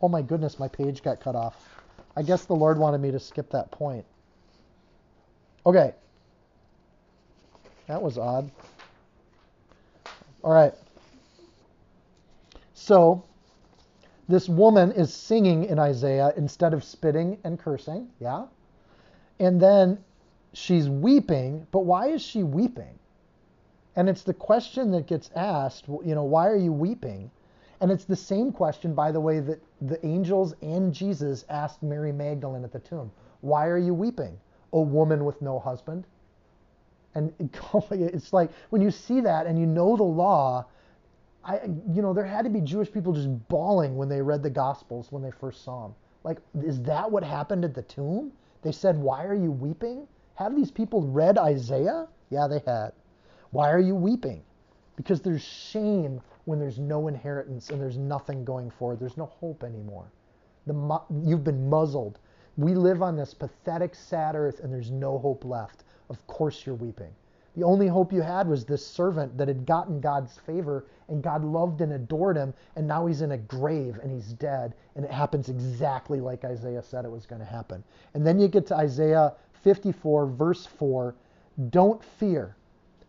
[0.00, 1.82] Oh my goodness, my page got cut off.
[2.16, 4.04] I guess the Lord wanted me to skip that point.
[5.66, 5.94] Okay.
[7.88, 8.50] That was odd.
[10.42, 10.74] All right.
[12.74, 13.24] So,
[14.28, 18.46] this woman is singing in Isaiah instead of spitting and cursing, yeah?
[19.38, 19.98] And then
[20.52, 22.98] she's weeping, but why is she weeping?
[23.94, 27.30] And it's the question that gets asked, you know, why are you weeping?
[27.80, 32.12] And it's the same question, by the way, that the angels and Jesus asked Mary
[32.12, 33.10] Magdalene at the tomb.
[33.42, 34.38] Why are you weeping,
[34.72, 36.06] O woman with no husband?
[37.14, 37.32] And
[37.90, 40.66] it's like when you see that and you know the law,
[41.44, 41.60] I,
[41.92, 45.10] you know, there had to be Jewish people just bawling when they read the Gospels
[45.10, 45.94] when they first saw him.
[46.24, 48.32] Like, is that what happened at the tomb?
[48.62, 50.06] They said, Why are you weeping?
[50.36, 52.06] Have these people read Isaiah?
[52.30, 52.92] Yeah, they had.
[53.50, 54.42] Why are you weeping?
[54.96, 59.00] Because there's shame when there's no inheritance and there's nothing going forward.
[59.00, 60.10] There's no hope anymore.
[60.66, 62.18] The, you've been muzzled.
[62.56, 65.84] We live on this pathetic, sad earth and there's no hope left.
[66.12, 67.12] Of course you're weeping.
[67.56, 71.44] The only hope you had was this servant that had gotten God's favor and God
[71.44, 75.10] loved and adored him, and now he's in a grave and he's dead, and it
[75.10, 77.82] happens exactly like Isaiah said it was going to happen.
[78.14, 81.14] And then you get to Isaiah 54, verse 4
[81.70, 82.56] Don't fear,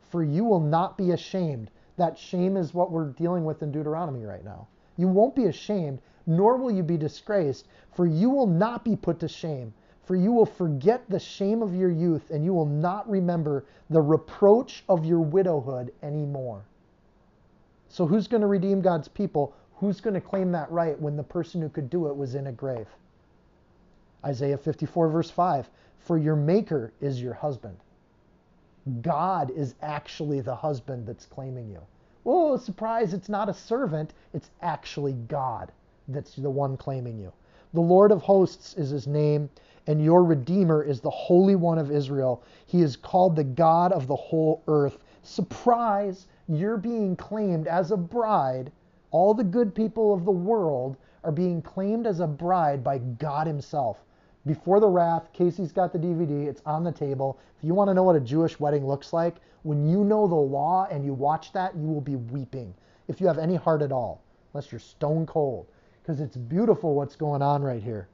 [0.09, 1.69] for you will not be ashamed.
[1.97, 4.67] That shame is what we're dealing with in Deuteronomy right now.
[4.97, 9.19] You won't be ashamed, nor will you be disgraced, for you will not be put
[9.19, 9.73] to shame.
[10.03, 14.01] For you will forget the shame of your youth, and you will not remember the
[14.01, 16.65] reproach of your widowhood anymore.
[17.87, 19.53] So, who's going to redeem God's people?
[19.75, 22.47] Who's going to claim that right when the person who could do it was in
[22.47, 22.87] a grave?
[24.25, 27.77] Isaiah 54, verse 5 For your maker is your husband.
[29.01, 31.79] God is actually the husband that's claiming you.
[32.25, 35.71] Oh, surprise, it's not a servant, it's actually God
[36.09, 37.31] that's the one claiming you.
[37.73, 39.49] The Lord of hosts is his name
[39.87, 42.41] and your Redeemer is the Holy One of Israel.
[42.65, 44.97] He is called the God of the whole earth.
[45.23, 48.71] Surprise, you're being claimed as a bride.
[49.11, 53.47] All the good people of the world are being claimed as a bride by God
[53.47, 54.03] Himself.
[54.45, 57.37] Before the Wrath, Casey's got the DVD, it's on the table.
[57.57, 60.35] If you want to know what a Jewish wedding looks like, when you know the
[60.35, 62.73] law and you watch that, you will be weeping.
[63.07, 64.21] If you have any heart at all,
[64.53, 65.67] unless you're stone cold,
[66.01, 68.09] because it's beautiful what's going on right here.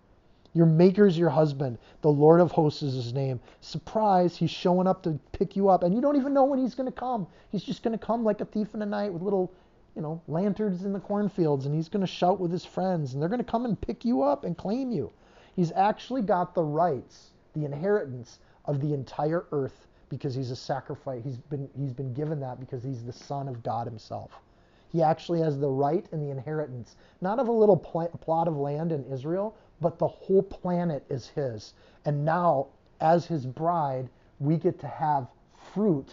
[0.53, 1.77] Your maker's your husband.
[2.01, 3.39] The Lord of hosts is his name.
[3.61, 6.75] Surprise, he's showing up to pick you up, and you don't even know when he's
[6.75, 7.27] going to come.
[7.51, 9.53] He's just going to come like a thief in the night with little,
[9.95, 13.21] you know, lanterns in the cornfields, and he's going to shout with his friends, and
[13.21, 15.11] they're going to come and pick you up and claim you.
[15.55, 21.23] He's actually got the rights, the inheritance of the entire earth because he's a sacrifice.
[21.23, 24.31] He's been he's been given that because he's the son of God himself.
[24.91, 28.57] He actually has the right and the inheritance, not of a little pl- plot of
[28.57, 31.73] land in Israel, but the whole planet is His.
[32.05, 32.67] And now,
[33.01, 34.09] as His bride,
[34.39, 35.27] we get to have
[35.73, 36.07] fruit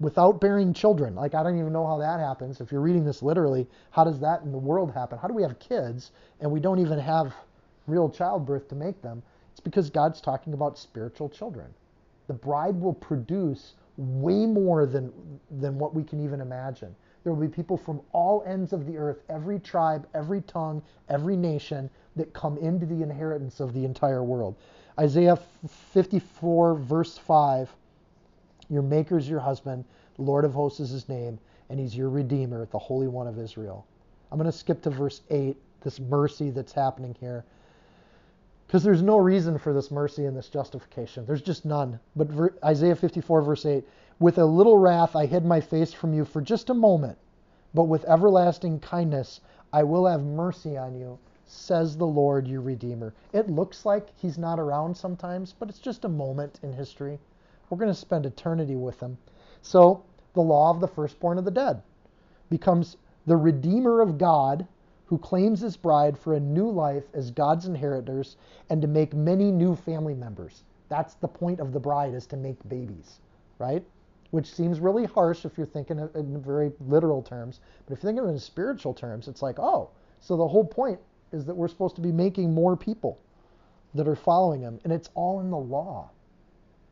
[0.00, 1.14] without bearing children.
[1.14, 2.60] Like, I don't even know how that happens.
[2.60, 5.18] If you're reading this literally, how does that in the world happen?
[5.18, 7.34] How do we have kids and we don't even have
[7.86, 9.22] real childbirth to make them?
[9.52, 11.72] It's because God's talking about spiritual children.
[12.26, 15.12] the bride will produce way more than,
[15.60, 16.94] than what we can even imagine.
[17.24, 21.36] There will be people from all ends of the earth, every tribe, every tongue, every
[21.36, 24.56] nation that come into the inheritance of the entire world.
[24.98, 25.38] Isaiah
[25.92, 27.70] 54, verse 5
[28.70, 29.84] Your maker is your husband,
[30.18, 31.38] Lord of hosts is his name,
[31.68, 33.86] and he's your redeemer, the Holy One of Israel.
[34.32, 37.44] I'm going to skip to verse 8, this mercy that's happening here.
[38.66, 41.24] Because there's no reason for this mercy and this justification.
[41.26, 42.00] There's just none.
[42.16, 42.28] But
[42.64, 43.84] Isaiah 54, verse 8
[44.18, 47.18] With a little wrath I hid my face from you for just a moment,
[47.74, 49.40] but with everlasting kindness
[49.72, 53.14] I will have mercy on you, says the Lord your Redeemer.
[53.32, 57.18] It looks like he's not around sometimes, but it's just a moment in history.
[57.70, 59.16] We're going to spend eternity with him.
[59.62, 60.02] So
[60.34, 61.82] the law of the firstborn of the dead
[62.50, 64.66] becomes the Redeemer of God
[65.06, 68.36] who claims his bride for a new life as God's inheritors
[68.68, 70.64] and to make many new family members.
[70.88, 73.20] That's the point of the bride is to make babies,
[73.58, 73.84] right?
[74.30, 78.18] Which seems really harsh if you're thinking in very literal terms, but if you think
[78.18, 79.90] of it in spiritual terms, it's like, oh,
[80.20, 80.98] so the whole point
[81.32, 83.18] is that we're supposed to be making more people
[83.94, 86.10] that are following him, and it's all in the law.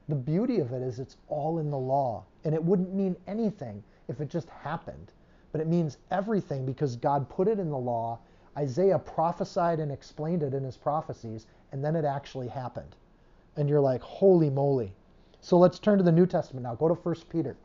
[0.09, 3.83] The beauty of it is it's all in the law, and it wouldn't mean anything
[4.09, 5.13] if it just happened
[5.55, 8.19] but it means everything because God put it in the law.
[8.59, 12.97] Isaiah prophesied and explained it in his prophecies, and then it actually happened.
[13.55, 14.93] And you're like, holy moly.
[15.43, 16.75] So let's turn to the New Testament now.
[16.75, 17.57] Go to 1 Peter.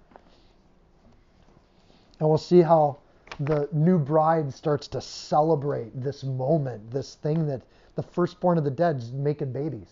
[2.19, 2.99] And we'll see how
[3.39, 7.61] the new bride starts to celebrate this moment, this thing that
[7.95, 9.89] the firstborn of the dead is making babies.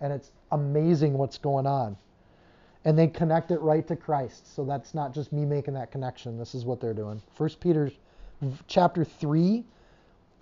[0.00, 1.96] And it's amazing what's going on
[2.84, 4.54] and they connect it right to Christ.
[4.54, 6.38] So that's not just me making that connection.
[6.38, 7.20] This is what they're doing.
[7.36, 7.90] 1 Peter
[8.66, 9.64] chapter 3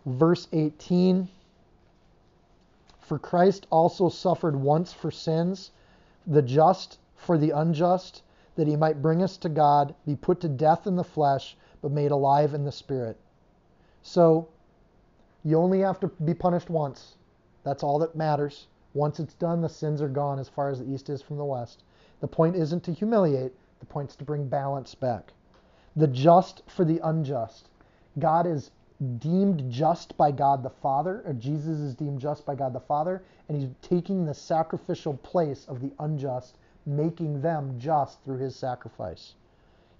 [0.07, 1.29] verse 18
[3.01, 5.71] For Christ also suffered once for sins,
[6.27, 8.23] the just for the unjust,
[8.57, 11.91] that he might bring us to God, be put to death in the flesh, but
[11.91, 13.19] made alive in the spirit.
[14.03, 14.49] So
[15.45, 17.17] you only have to be punished once.
[17.65, 18.69] That's all that matters.
[18.95, 21.45] Once it's done, the sins are gone as far as the east is from the
[21.45, 21.83] west.
[22.21, 25.33] The point isn't to humiliate, the point is to bring balance back.
[25.97, 27.69] The just for the unjust.
[28.19, 28.71] God is
[29.19, 33.23] deemed just by God the Father, or Jesus is deemed just by God the Father,
[33.49, 39.35] and he's taking the sacrificial place of the unjust, making them just through his sacrifice.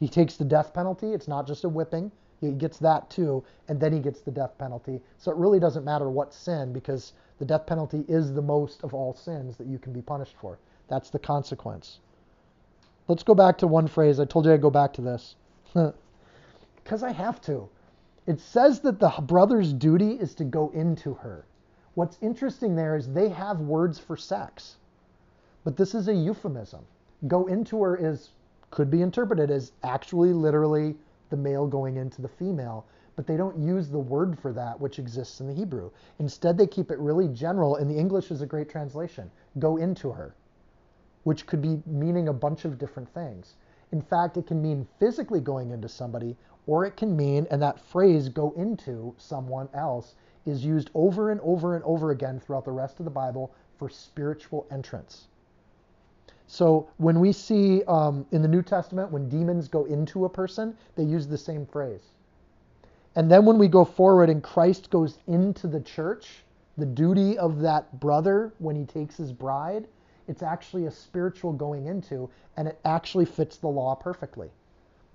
[0.03, 3.79] He takes the death penalty, it's not just a whipping, he gets that too, and
[3.79, 5.01] then he gets the death penalty.
[5.17, 8.95] So it really doesn't matter what sin, because the death penalty is the most of
[8.95, 10.59] all sins that you can be punished for.
[10.89, 12.01] That's the consequence.
[13.07, 14.19] Let's go back to one phrase.
[14.19, 15.37] I told you I'd go back to this.
[16.83, 17.69] Because I have to.
[18.27, 21.45] It says that the brother's duty is to go into her.
[21.95, 24.79] What's interesting there is they have words for sex,
[25.63, 26.85] but this is a euphemism.
[27.29, 28.31] Go into her is
[28.73, 30.97] could be interpreted as actually literally
[31.31, 34.99] the male going into the female, but they don't use the word for that which
[34.99, 35.91] exists in the Hebrew.
[36.19, 39.31] Instead, they keep it really general, and the English is a great translation.
[39.61, 40.35] Go into her
[41.25, 43.55] which could be meaning a bunch of different things.
[43.93, 47.79] In fact, it can mean physically going into somebody, or it can mean, and that
[47.79, 50.15] phrase, go into someone else,
[50.47, 53.89] is used over and over and over again throughout the rest of the Bible for
[53.89, 55.29] spiritual entrance.
[56.53, 60.77] So when we see um, in the New Testament, when demons go into a person,
[60.97, 62.03] they use the same phrase.
[63.17, 66.45] And then when we go forward and Christ goes into the church,
[66.77, 69.87] the duty of that brother when he takes his bride
[70.29, 74.51] it's actually a spiritual going into, and it actually fits the law perfectly.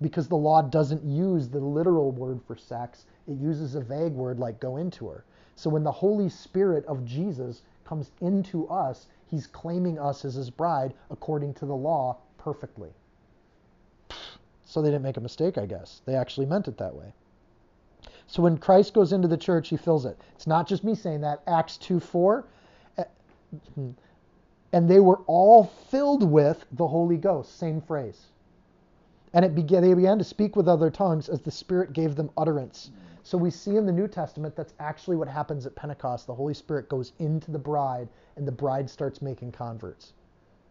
[0.02, 4.38] Because the law doesn't use the literal word for sex, it uses a vague word
[4.38, 5.24] like go into her.
[5.56, 10.50] So when the Holy Spirit of Jesus comes into us, he's claiming us as his
[10.50, 12.90] bride according to the law perfectly.
[14.64, 16.02] So they didn't make a mistake, I guess.
[16.04, 17.12] They actually meant it that way.
[18.26, 20.20] So when Christ goes into the church, he fills it.
[20.34, 21.42] It's not just me saying that.
[21.46, 22.44] Acts 2 4
[22.98, 23.04] eh,
[23.74, 23.90] hmm.
[24.72, 27.58] and they were all filled with the Holy Ghost.
[27.58, 28.26] Same phrase.
[29.32, 32.30] And it began, they began to speak with other tongues as the Spirit gave them
[32.36, 32.90] utterance.
[33.28, 36.26] So we see in the New Testament that's actually what happens at Pentecost.
[36.26, 40.14] The Holy Spirit goes into the bride, and the bride starts making converts.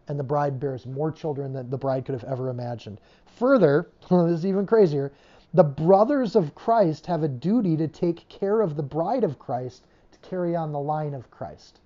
[0.08, 3.00] And the bride bears more children than the bride could have ever imagined.
[3.26, 5.12] Further, this is even crazier,
[5.54, 9.86] the brothers of Christ have a duty to take care of the bride of Christ
[10.10, 11.78] to carry on the line of Christ.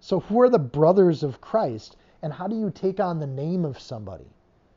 [0.00, 1.96] So, who are the brothers of Christ?
[2.22, 4.32] And how do you take on the name of somebody?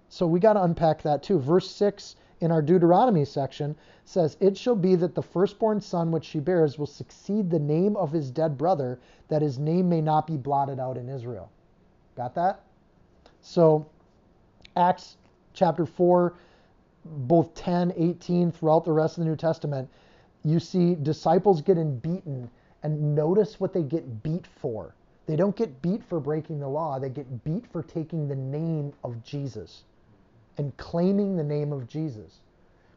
[0.08, 1.40] So, we got to unpack that too.
[1.40, 3.76] Verse 6 in our Deuteronomy section
[4.06, 7.98] says, It shall be that the firstborn son which she bears will succeed the name
[7.98, 11.52] of his dead brother, that his name may not be blotted out in Israel.
[12.16, 12.62] Got that?
[13.42, 13.86] So,
[14.76, 15.18] Acts
[15.54, 16.34] chapter 4,
[17.06, 19.90] both 10, 18, throughout the rest of the New Testament,
[20.44, 22.50] you see disciples getting beaten,
[22.84, 24.96] and notice what they get beat for.
[25.26, 28.94] They don't get beat for breaking the law, they get beat for taking the name
[29.04, 29.84] of Jesus
[30.60, 32.42] and claiming the name of Jesus.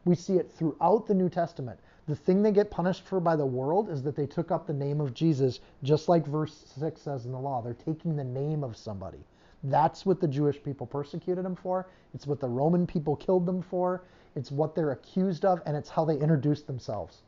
[0.03, 1.79] We see it throughout the New Testament.
[2.07, 4.73] The thing they get punished for by the world is that they took up the
[4.73, 7.61] name of Jesus, just like verse 6 says in the law.
[7.61, 9.23] They're taking the name of somebody.
[9.63, 11.87] That's what the Jewish people persecuted them for.
[12.13, 14.03] It's what the Roman people killed them for.
[14.35, 17.21] It's what they're accused of, and it's how they introduced themselves.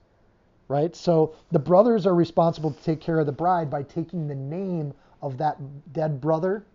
[0.67, 0.93] Right?
[0.97, 4.93] So the brothers are responsible to take care of the bride by taking the name
[5.21, 5.57] of that
[5.93, 6.65] dead brother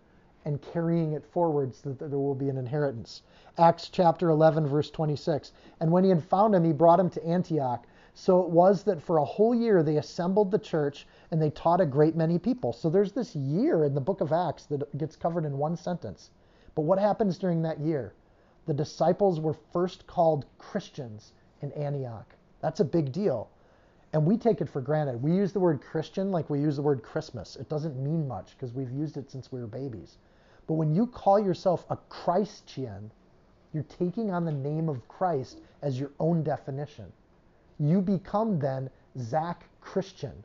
[0.45, 3.21] and carrying it forward so that there will be an inheritance.
[3.57, 5.51] Acts chapter 11, verse 26.
[5.79, 7.85] And when he had found him, he brought him to Antioch.
[8.13, 11.81] So it was that for a whole year they assembled the church and they taught
[11.81, 12.73] a great many people.
[12.73, 16.31] So there's this year in the book of Acts that gets covered in one sentence.
[16.75, 18.13] But what happens during that year?
[18.65, 22.35] The disciples were first called Christians in Antioch.
[22.61, 23.49] That's a big deal.
[24.13, 25.21] And we take it for granted.
[25.21, 27.55] We use the word Christian like we use the word Christmas.
[27.55, 30.17] It doesn't mean much because we've used it since we were babies.
[30.67, 33.11] But when you call yourself a Christian,
[33.73, 37.11] you're taking on the name of Christ as your own definition
[37.81, 40.43] you become then Zach Christian,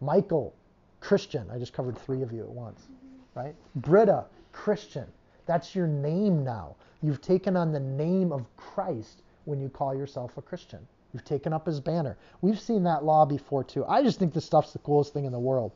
[0.00, 0.54] Michael
[1.00, 1.48] Christian.
[1.50, 3.38] I just covered three of you at once, mm-hmm.
[3.38, 3.54] right?
[3.76, 5.06] Britta Christian.
[5.46, 6.76] That's your name now.
[7.02, 10.80] You've taken on the name of Christ when you call yourself a Christian.
[11.12, 12.16] You've taken up his banner.
[12.40, 13.84] We've seen that law before too.
[13.84, 15.72] I just think this stuff's the coolest thing in the world.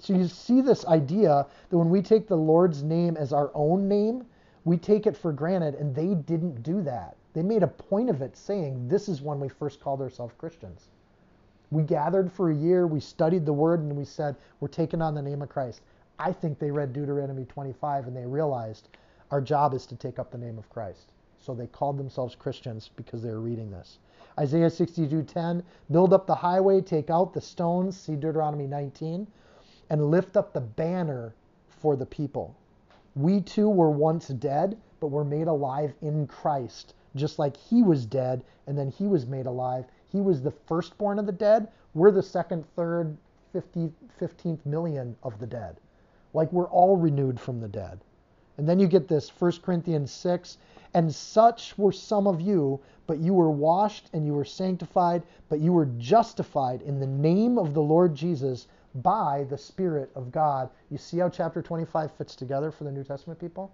[0.00, 3.88] So you see this idea that when we take the Lord's name as our own
[3.88, 4.24] name,
[4.64, 7.16] we take it for granted, and they didn't do that.
[7.32, 10.88] They made a point of it saying, This is when we first called ourselves Christians.
[11.70, 15.14] We gathered for a year, we studied the word, and we said, We're taking on
[15.14, 15.82] the name of Christ.
[16.18, 18.88] I think they read Deuteronomy 25 and they realized
[19.30, 21.12] our job is to take up the name of Christ.
[21.38, 23.98] So they called themselves Christians because they were reading this.
[24.38, 29.26] Isaiah 62:10, build up the highway, take out the stones, see Deuteronomy 19,
[29.90, 31.34] and lift up the banner
[31.68, 32.54] for the people.
[33.14, 38.06] We too were once dead, but were made alive in Christ just like he was
[38.06, 39.86] dead and then he was made alive.
[40.10, 41.68] He was the firstborn of the dead.
[41.94, 43.16] We're the second, third,
[43.52, 45.80] 50, 15th million of the dead.
[46.34, 48.00] Like we're all renewed from the dead.
[48.56, 50.58] And then you get this 1 Corinthians 6
[50.94, 55.60] and such were some of you, but you were washed and you were sanctified, but
[55.60, 58.66] you were justified in the name of the Lord Jesus
[58.96, 60.70] by the Spirit of God.
[60.90, 63.70] You see how chapter 25 fits together for the New Testament people?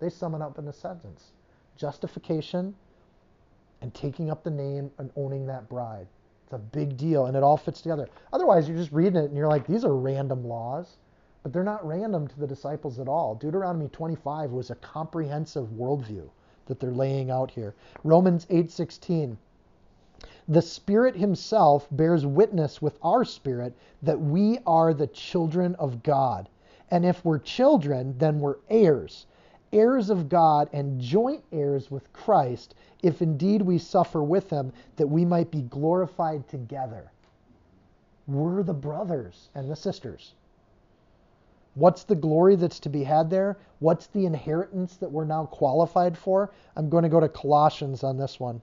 [0.00, 1.32] They sum it up in a sentence
[1.78, 2.74] justification,
[3.80, 6.06] and taking up the name and owning that bride.
[6.44, 8.08] It's a big deal, and it all fits together.
[8.32, 10.96] Otherwise, you're just reading it and you're like, these are random laws,
[11.42, 13.34] but they're not random to the disciples at all.
[13.36, 16.28] Deuteronomy 25 was a comprehensive worldview
[16.66, 17.74] that they're laying out here.
[18.02, 19.36] Romans 8:16.
[20.48, 26.48] The Spirit Himself bears witness with our spirit that we are the children of God.
[26.90, 29.26] And if we're children, then we're heirs
[29.72, 35.06] heirs of God and joint heirs with Christ, if indeed we suffer with him, that
[35.06, 37.10] we might be glorified together.
[38.26, 40.34] We're the brothers and the sisters.
[41.74, 43.56] What's the glory that's to be had there?
[43.78, 46.50] What's the inheritance that we're now qualified for?
[46.76, 48.60] I'm going to go to Colossians on this one.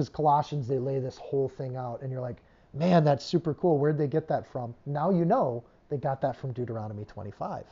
[0.00, 2.38] Because Colossians, they lay this whole thing out, and you're like,
[2.72, 3.76] man, that's super cool.
[3.76, 4.74] Where'd they get that from?
[4.86, 7.66] Now you know they got that from Deuteronomy 25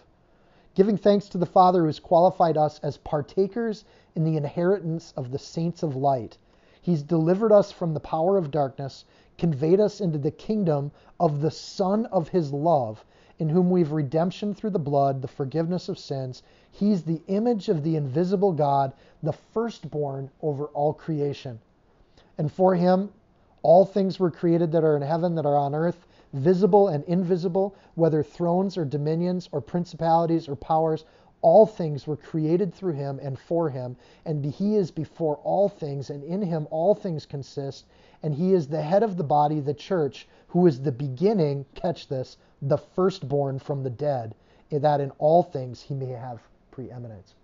[0.74, 5.30] giving thanks to the Father who has qualified us as partakers in the inheritance of
[5.30, 6.36] the saints of light.
[6.82, 9.06] He's delivered us from the power of darkness,
[9.38, 13.06] conveyed us into the kingdom of the Son of his love,
[13.38, 16.42] in whom we've redemption through the blood, the forgiveness of sins.
[16.70, 21.58] He's the image of the invisible God, the firstborn over all creation.
[22.39, 23.11] And for him,
[23.62, 27.74] all things were created that are in heaven, that are on earth visible and invisible,
[27.95, 31.05] whether thrones or dominions or principalities or powers,
[31.41, 36.11] all things were created through him and for him, and he is before all things,
[36.11, 37.86] and in him all things consist,
[38.22, 42.09] and he is the head of the body, the church, who is the beginning, catch
[42.09, 44.34] this, the firstborn from the dead,
[44.70, 46.41] that in all things he may have
[46.72, 47.34] preeminence.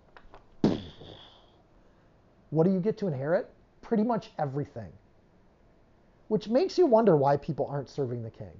[2.49, 3.49] What do you get to inherit?
[3.85, 4.91] Pretty much everything.
[6.27, 8.59] Which makes you wonder why people aren't serving the king.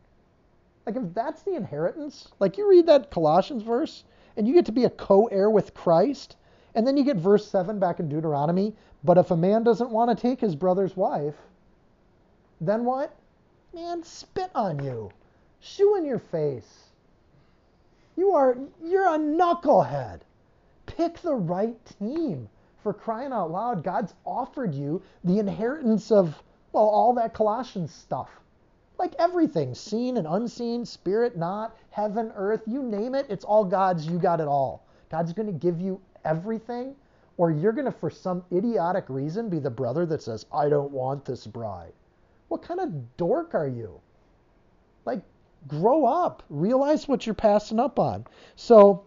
[0.85, 4.03] Like, if that's the inheritance, like you read that Colossians verse
[4.37, 6.35] and you get to be a co heir with Christ,
[6.75, 8.75] and then you get verse 7 back in Deuteronomy.
[9.03, 11.35] But if a man doesn't want to take his brother's wife,
[12.61, 13.15] then what?
[13.73, 15.09] Man, spit on you,
[15.59, 16.91] shoe in your face.
[18.15, 20.19] You are, you're a knucklehead.
[20.85, 22.47] Pick the right team.
[22.85, 28.29] For crying out loud, God's offered you the inheritance of, well, all that Colossians stuff.
[28.99, 34.05] Like everything, seen and unseen, spirit, not, heaven, earth, you name it, it's all God's.
[34.05, 34.85] You got it all.
[35.09, 36.95] God's going to give you everything,
[37.37, 40.91] or you're going to, for some idiotic reason, be the brother that says, I don't
[40.91, 41.93] want this bride.
[42.49, 43.99] What kind of dork are you?
[45.05, 45.23] Like,
[45.67, 46.43] grow up.
[46.51, 48.27] Realize what you're passing up on.
[48.55, 49.05] So,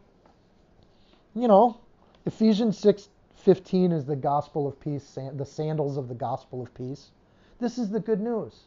[1.36, 1.78] you know,
[2.26, 3.08] Ephesians 6
[3.48, 7.12] 15 is the gospel of peace, the sandals of the gospel of peace.
[7.58, 8.64] This is the good news.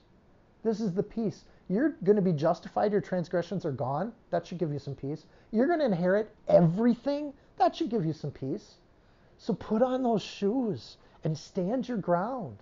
[0.63, 1.45] This is the peace.
[1.69, 2.91] You're going to be justified.
[2.91, 4.11] Your transgressions are gone.
[4.31, 5.25] That should give you some peace.
[5.51, 7.31] You're going to inherit everything.
[7.57, 8.77] That should give you some peace.
[9.37, 12.57] So put on those shoes and stand your ground.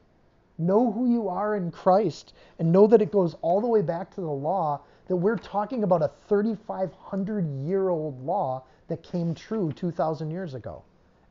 [0.57, 4.13] Know who you are in Christ and know that it goes all the way back
[4.15, 9.71] to the law that we're talking about a 3,500 year old law that came true
[9.71, 10.83] 2,000 years ago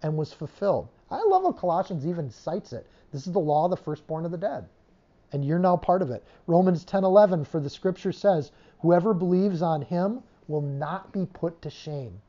[0.03, 0.89] and was fulfilled.
[1.11, 2.87] I love how Colossians even cites it.
[3.13, 4.67] This is the law of the firstborn of the dead.
[5.33, 6.25] And you're now part of it.
[6.47, 11.71] Romans 10:11 for the scripture says, whoever believes on him will not be put to
[11.71, 12.21] shame.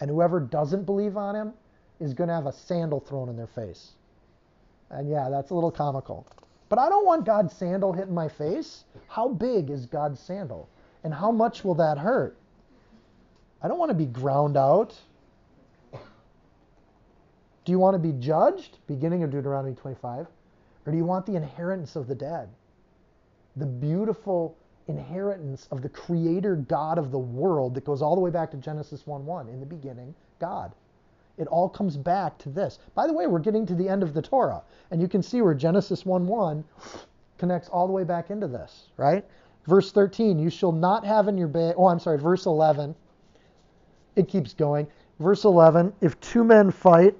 [0.00, 1.54] And whoever doesn't believe on him
[2.00, 3.92] is going to have a sandal thrown in their face.
[4.90, 6.26] And yeah, that's a little comical.
[6.68, 8.84] But I don't want God's sandal hitting my face.
[9.08, 10.68] How big is God's sandal?
[11.02, 12.36] And how much will that hurt?
[13.62, 14.94] I don't want to be ground out.
[17.64, 18.78] Do you want to be judged?
[18.86, 20.26] Beginning of Deuteronomy 25.
[20.86, 22.48] Or do you want the inheritance of the dead?
[23.56, 24.56] The beautiful
[24.86, 28.58] inheritance of the creator God of the world that goes all the way back to
[28.58, 29.48] Genesis 1 1.
[29.48, 30.72] In the beginning, God.
[31.36, 32.78] It all comes back to this.
[32.94, 35.42] By the way, we're getting to the end of the Torah, and you can see
[35.42, 36.64] where Genesis 1 1
[37.38, 39.24] connects all the way back into this, right?
[39.66, 41.74] Verse 13, you shall not have in your bed.
[41.78, 42.94] Oh, I'm sorry, verse 11.
[44.14, 44.86] It keeps going.
[45.18, 47.16] Verse 11, if two men fight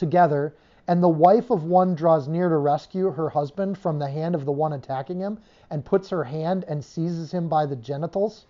[0.00, 0.52] together,
[0.88, 4.44] and the wife of one draws near to rescue her husband from the hand of
[4.44, 5.38] the one attacking him,
[5.70, 8.46] and puts her hand and seizes him by the genitals,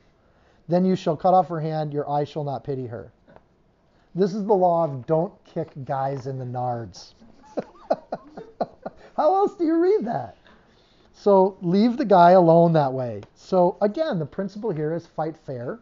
[0.67, 3.13] then you shall cut off her hand, your eye shall not pity her.
[4.15, 7.13] This is the law of don't kick guys in the nards.
[9.17, 10.37] How else do you read that?
[11.13, 13.21] So leave the guy alone that way.
[13.35, 15.79] So again, the principle here is fight fair.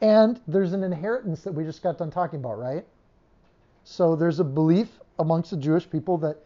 [0.00, 2.86] And there's an inheritance that we just got done talking about, right?
[3.84, 6.38] So there's a belief amongst the Jewish people that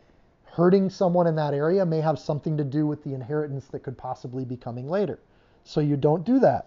[0.45, 3.97] hurting someone in that area may have something to do with the inheritance that could
[3.97, 5.19] possibly be coming later.
[5.65, 6.67] So you don't do that.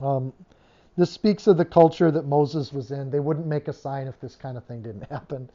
[0.00, 0.32] Um,
[0.96, 3.10] this speaks of the culture that Moses was in.
[3.10, 5.48] They wouldn't make a sign if this kind of thing didn't happen.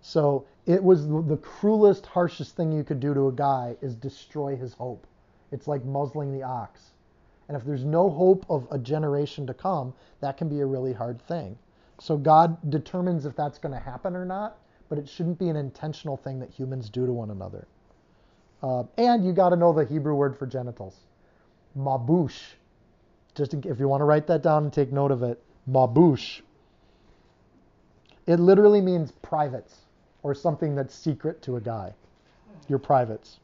[0.00, 4.54] So it was the cruelest, harshest thing you could do to a guy is destroy
[4.54, 5.06] his hope.
[5.50, 6.90] It's like muzzling the ox.
[7.48, 10.92] And if there's no hope of a generation to come, that can be a really
[10.92, 11.58] hard thing.
[12.00, 15.56] So God determines if that's going to happen or not, but it shouldn't be an
[15.56, 17.66] intentional thing that humans do to one another.
[18.62, 20.96] Uh, and you got to know the Hebrew word for genitals,
[21.76, 22.38] mabush.
[23.34, 26.40] Just if you want to write that down and take note of it, mabush.
[28.26, 29.74] It literally means privates
[30.22, 31.94] or something that's secret to a guy.
[32.68, 33.38] Your privates.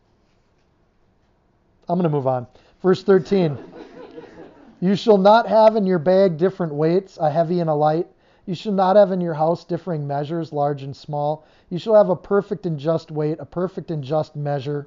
[1.89, 2.47] I'm going to move on.
[2.83, 3.57] Verse 13.
[4.81, 8.07] you shall not have in your bag different weights, a heavy and a light.
[8.47, 11.47] You shall not have in your house differing measures, large and small.
[11.71, 14.87] You shall have a perfect and just weight, a perfect and just measure,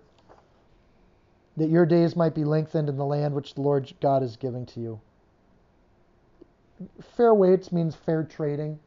[1.56, 4.66] that your days might be lengthened in the land which the Lord God is giving
[4.68, 5.02] to you.
[7.16, 8.80] Fair weights means fair trading.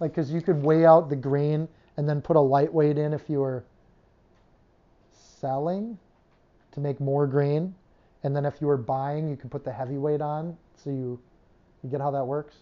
[0.00, 3.28] Like, because you could weigh out the grain and then put a lightweight in if
[3.28, 3.64] you were
[5.12, 5.98] selling
[6.72, 7.74] to make more grain.
[8.24, 10.56] And then if you were buying, you could put the heavyweight on.
[10.76, 11.20] So you,
[11.84, 12.56] you get how that works?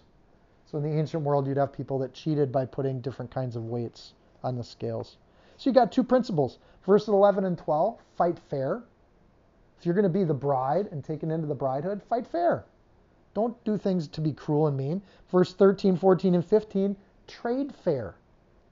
[0.67, 3.65] So in the ancient world, you'd have people that cheated by putting different kinds of
[3.65, 5.17] weights on the scales.
[5.57, 6.59] So you got two principles.
[6.85, 8.83] Verses 11 and 12, fight fair.
[9.79, 12.65] If you're going to be the bride and taken into the bridehood, fight fair.
[13.35, 15.03] Don't do things to be cruel and mean.
[15.31, 18.17] Verse 13, 14, and 15, trade fair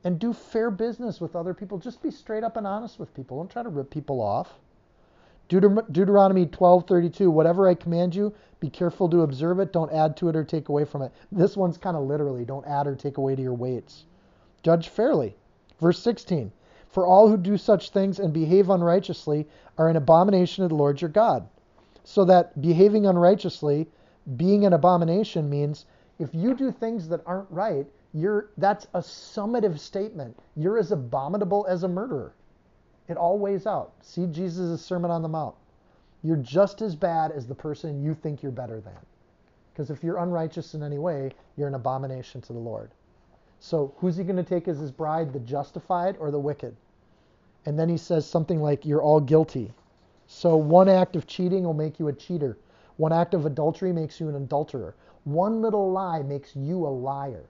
[0.04, 1.78] and do fair business with other people.
[1.78, 3.38] Just be straight up and honest with people.
[3.38, 4.52] Don't try to rip people off.
[5.48, 9.72] Deuter- Deuteronomy 12:32, whatever I command you, be careful to observe it.
[9.72, 11.12] Don't add to it or take away from it.
[11.30, 14.06] This one's kind of literally, don't add or take away to your weights.
[14.62, 15.36] Judge fairly.
[15.78, 16.50] Verse 16,
[16.88, 19.46] for all who do such things and behave unrighteously
[19.76, 21.46] are an abomination to the Lord your God.
[22.04, 23.88] So that behaving unrighteously,
[24.36, 25.84] being an abomination means
[26.18, 30.38] if you do things that aren't right, you're that's a summative statement.
[30.54, 32.32] You're as abominable as a murderer.
[33.08, 33.92] It all weighs out.
[34.00, 35.54] See Jesus' Sermon on the Mount.
[36.22, 38.98] You're just as bad as the person you think you're better than.
[39.72, 42.90] Because if you're unrighteous in any way, you're an abomination to the Lord.
[43.60, 46.76] So who's he going to take as his bride, the justified or the wicked?
[47.66, 49.72] And then he says something like, You're all guilty.
[50.26, 52.56] So one act of cheating will make you a cheater.
[52.96, 54.94] One act of adultery makes you an adulterer.
[55.24, 57.44] One little lie makes you a liar.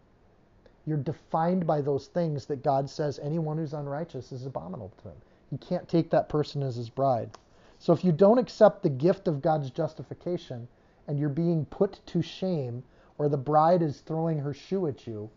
[0.86, 5.16] You're defined by those things that God says anyone who's unrighteous is abominable to him.
[5.54, 7.30] He can't take that person as his bride.
[7.78, 10.66] So if you don't accept the gift of God's justification
[11.06, 12.82] and you're being put to shame,
[13.18, 15.30] or the bride is throwing her shoe at you,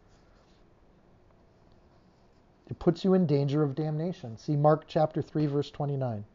[2.68, 4.38] it puts you in danger of damnation.
[4.38, 6.26] See Mark chapter 3, verse 29.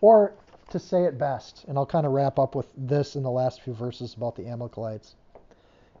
[0.00, 0.34] Or
[0.70, 3.62] to say it best, and I'll kind of wrap up with this in the last
[3.62, 5.16] few verses about the Amalekites.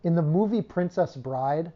[0.04, 1.72] In the movie Princess Bride,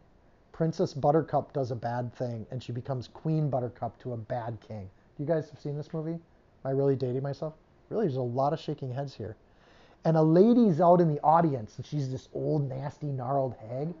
[0.53, 4.89] Princess Buttercup does a bad thing and she becomes Queen Buttercup to a bad king.
[5.17, 6.13] You guys have seen this movie?
[6.13, 6.19] Am
[6.65, 7.53] I really dating myself?
[7.89, 9.35] Really, there's a lot of shaking heads here.
[10.05, 13.93] And a lady's out in the audience and she's this old, nasty, gnarled hag.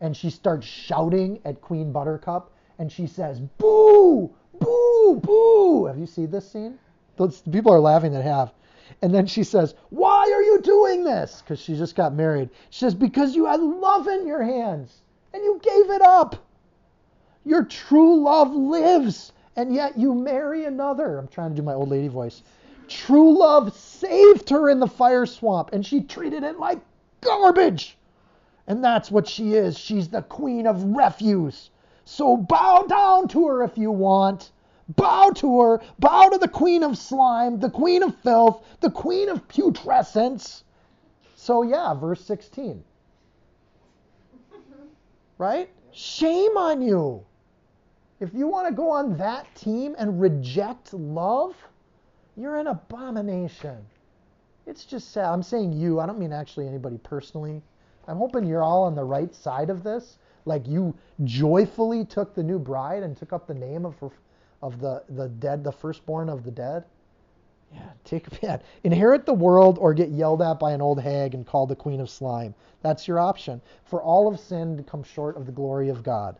[0.00, 4.30] And she starts shouting at Queen Buttercup and she says, Boo!
[4.58, 5.20] Boo!
[5.22, 5.86] Boo!
[5.86, 6.78] Have you seen this scene?
[7.16, 8.52] Those people are laughing that have.
[9.02, 11.42] And then she says, Why are you doing this?
[11.42, 12.50] Because she just got married.
[12.70, 15.02] She says, Because you had love in your hands
[15.34, 16.46] and you gave it up.
[17.44, 21.18] Your true love lives, and yet you marry another.
[21.18, 22.42] I'm trying to do my old lady voice.
[22.88, 26.80] True love saved her in the fire swamp, and she treated it like
[27.20, 27.98] garbage.
[28.66, 29.76] And that's what she is.
[29.78, 31.68] She's the queen of refuse.
[32.06, 34.50] So bow down to her if you want.
[34.88, 35.82] Bow to her.
[35.98, 40.64] Bow to the queen of slime, the queen of filth, the queen of putrescence.
[41.36, 42.82] So, yeah, verse 16.
[45.36, 45.68] Right?
[45.92, 47.24] Shame on you.
[48.20, 51.56] If you want to go on that team and reject love,
[52.36, 53.78] you're an abomination.
[54.66, 55.32] It's just sad.
[55.32, 57.62] I'm saying you, I don't mean actually anybody personally.
[58.06, 60.18] I'm hoping you're all on the right side of this.
[60.44, 60.94] Like you
[61.24, 64.10] joyfully took the new bride and took up the name of her,
[64.62, 66.84] of the, the dead, the firstborn of the dead.
[67.72, 71.46] Yeah, take yeah, inherit the world or get yelled at by an old hag and
[71.46, 72.54] called the queen of slime.
[72.82, 73.62] That's your option.
[73.84, 76.36] For all of sin to come short of the glory of God.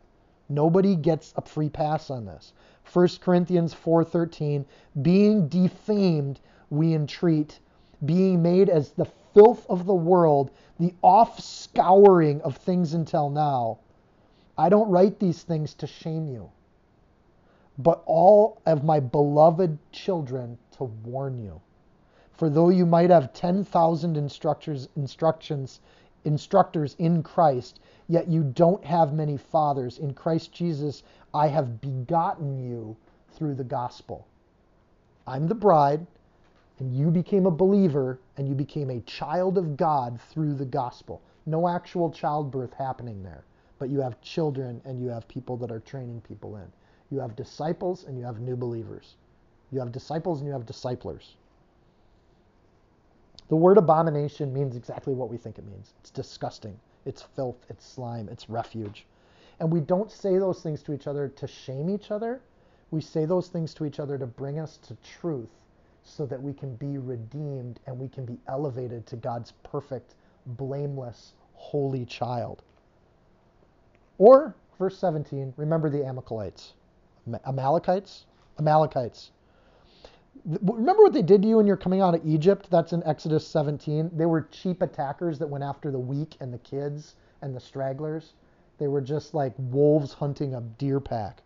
[0.50, 2.52] Nobody gets a free pass on this.
[2.92, 4.64] 1 Corinthians 4:13,
[5.00, 6.40] being defamed
[6.70, 7.60] we entreat,
[8.04, 10.50] being made as the filth of the world,
[10.80, 13.78] the off-scouring of things until now.
[14.58, 16.50] I don't write these things to shame you,
[17.78, 21.60] but all of my beloved children to warn you.
[22.32, 25.80] For though you might have 10,000 instructors instructions
[26.24, 27.80] instructors in Christ,
[28.10, 29.98] yet you don't have many fathers.
[29.98, 32.96] In Christ Jesus, I have begotten you
[33.28, 34.26] through the gospel.
[35.28, 36.04] I'm the bride,
[36.80, 41.22] and you became a believer, and you became a child of God through the gospel.
[41.46, 43.44] No actual childbirth happening there,
[43.78, 46.66] but you have children and you have people that are training people in.
[47.12, 49.14] You have disciples and you have new believers.
[49.70, 51.36] You have disciples and you have disciplers.
[53.48, 55.92] The word abomination means exactly what we think it means.
[56.00, 56.76] It's disgusting.
[57.04, 57.64] It's filth.
[57.68, 58.28] It's slime.
[58.30, 59.06] It's refuge.
[59.58, 62.40] And we don't say those things to each other to shame each other.
[62.90, 65.50] We say those things to each other to bring us to truth
[66.02, 70.14] so that we can be redeemed and we can be elevated to God's perfect,
[70.46, 72.62] blameless, holy child.
[74.18, 76.72] Or, verse 17, remember the Amalekites.
[77.46, 78.26] Amalekites?
[78.58, 79.30] Amalekites.
[80.44, 82.68] Remember what they did to you when you're coming out of Egypt?
[82.70, 84.10] That's in Exodus 17.
[84.14, 88.34] They were cheap attackers that went after the weak and the kids and the stragglers.
[88.78, 91.42] They were just like wolves hunting a deer pack.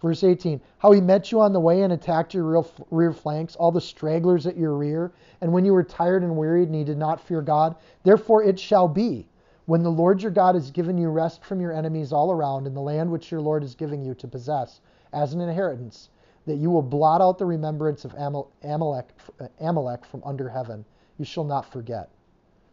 [0.00, 3.56] Verse 18, how he met you on the way and attacked your rear, rear flanks,
[3.56, 6.84] all the stragglers at your rear, and when you were tired and wearied and you
[6.84, 7.74] did not fear God.
[8.04, 9.28] Therefore it shall be,
[9.66, 12.74] when the Lord your God has given you rest from your enemies all around in
[12.74, 14.80] the land which your Lord is giving you to possess
[15.12, 16.10] as an inheritance,
[16.48, 19.08] that you will blot out the remembrance of Amalek,
[19.40, 20.84] uh, Amalek from under heaven.
[21.18, 22.08] You shall not forget.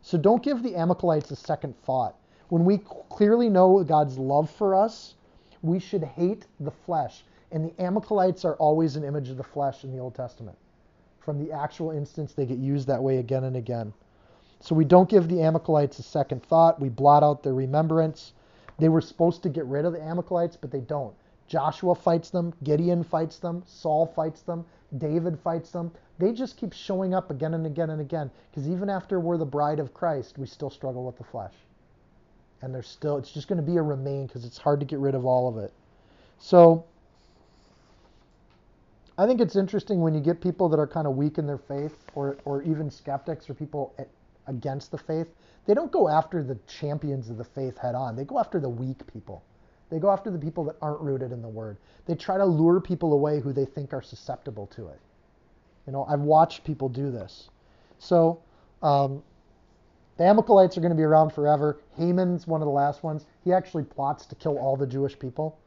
[0.01, 2.15] So don't give the Amalekites a second thought.
[2.49, 2.79] When we
[3.09, 5.15] clearly know God's love for us,
[5.61, 7.25] we should hate the flesh.
[7.51, 10.57] And the Amalekites are always an image of the flesh in the Old Testament.
[11.19, 13.93] From the actual instance, they get used that way again and again.
[14.59, 16.79] So we don't give the Amalekites a second thought.
[16.79, 18.33] We blot out their remembrance.
[18.77, 21.15] They were supposed to get rid of the Amalekites, but they don't.
[21.47, 24.65] Joshua fights them, Gideon fights them, Saul fights them,
[24.97, 25.91] David fights them.
[26.17, 29.45] They just keep showing up again and again and again because even after we're the
[29.45, 31.53] bride of Christ, we still struggle with the flesh.
[32.61, 34.99] And there's still it's just going to be a remain because it's hard to get
[34.99, 35.71] rid of all of it.
[36.39, 36.85] So
[39.17, 41.57] I think it's interesting when you get people that are kind of weak in their
[41.57, 43.93] faith or or even skeptics or people
[44.47, 45.27] against the faith,
[45.65, 48.15] they don't go after the champions of the faith head on.
[48.15, 49.43] They go after the weak people.
[49.89, 51.77] They go after the people that aren't rooted in the word.
[52.05, 54.99] They try to lure people away who they think are susceptible to it.
[55.85, 57.49] You know, I've watched people do this.
[57.99, 58.39] So,
[58.81, 59.21] um,
[60.17, 61.81] the Amalekites are going to be around forever.
[61.97, 63.25] Haman's one of the last ones.
[63.43, 65.57] He actually plots to kill all the Jewish people.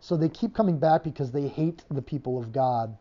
[0.00, 2.96] So they keep coming back because they hate the people of God.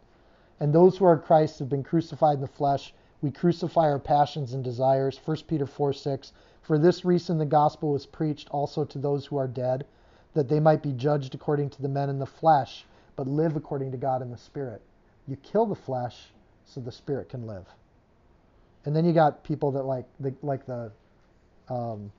[0.59, 2.95] And those who are Christ have been crucified in the flesh.
[3.21, 5.19] We crucify our passions and desires.
[5.23, 6.33] 1 Peter 4 6.
[6.63, 9.85] For this reason the gospel was preached also to those who are dead,
[10.33, 12.85] that they might be judged according to the men in the flesh,
[13.15, 14.81] but live according to God in the spirit.
[15.27, 16.31] You kill the flesh
[16.65, 17.65] so the spirit can live.
[18.85, 20.91] And then you got people that like the like the
[21.69, 22.11] um,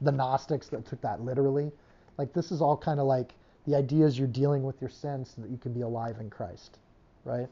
[0.00, 1.70] the Gnostics that took that literally.
[2.18, 3.34] Like this is all kind of like
[3.66, 6.30] the idea is you're dealing with your sin so that you can be alive in
[6.30, 6.78] Christ,
[7.24, 7.48] right?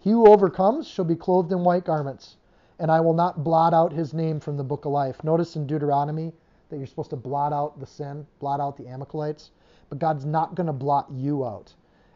[0.00, 2.36] He who overcomes shall be clothed in white garments,
[2.78, 5.22] and I will not blot out his name from the book of life.
[5.24, 6.32] Notice in Deuteronomy
[6.68, 9.50] that you're supposed to blot out the sin, blot out the Amalekites,
[9.88, 11.72] but God's not going to blot you out.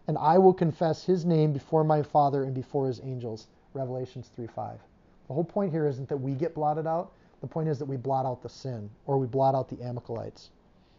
[0.09, 3.47] And I will confess his name before my Father and before his angels.
[3.75, 4.81] Revelations 3 5.
[5.29, 7.13] The whole point here isn't that we get blotted out.
[7.41, 10.51] The point is that we blot out the sin or we blot out the Amalekites.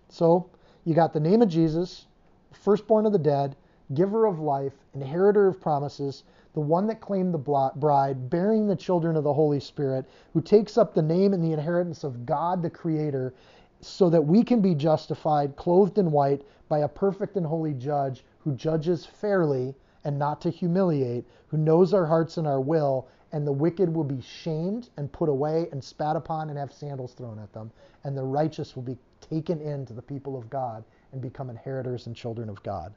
[0.09, 0.49] So
[0.85, 2.05] you got the name of Jesus,
[2.53, 3.55] firstborn of the dead,
[3.93, 6.23] giver of life, inheritor of promises,
[6.53, 10.77] the one that claimed the bride, bearing the children of the Holy Spirit, who takes
[10.77, 13.33] up the name and the inheritance of God the Creator,
[13.79, 18.23] so that we can be justified, clothed in white, by a perfect and holy judge
[18.39, 23.45] who judges fairly and not to humiliate, who knows our hearts and our will, and
[23.47, 27.39] the wicked will be shamed and put away and spat upon and have sandals thrown
[27.39, 27.71] at them,
[28.03, 32.07] and the righteous will be taken in to the people of God and become inheritors
[32.07, 32.93] and children of God.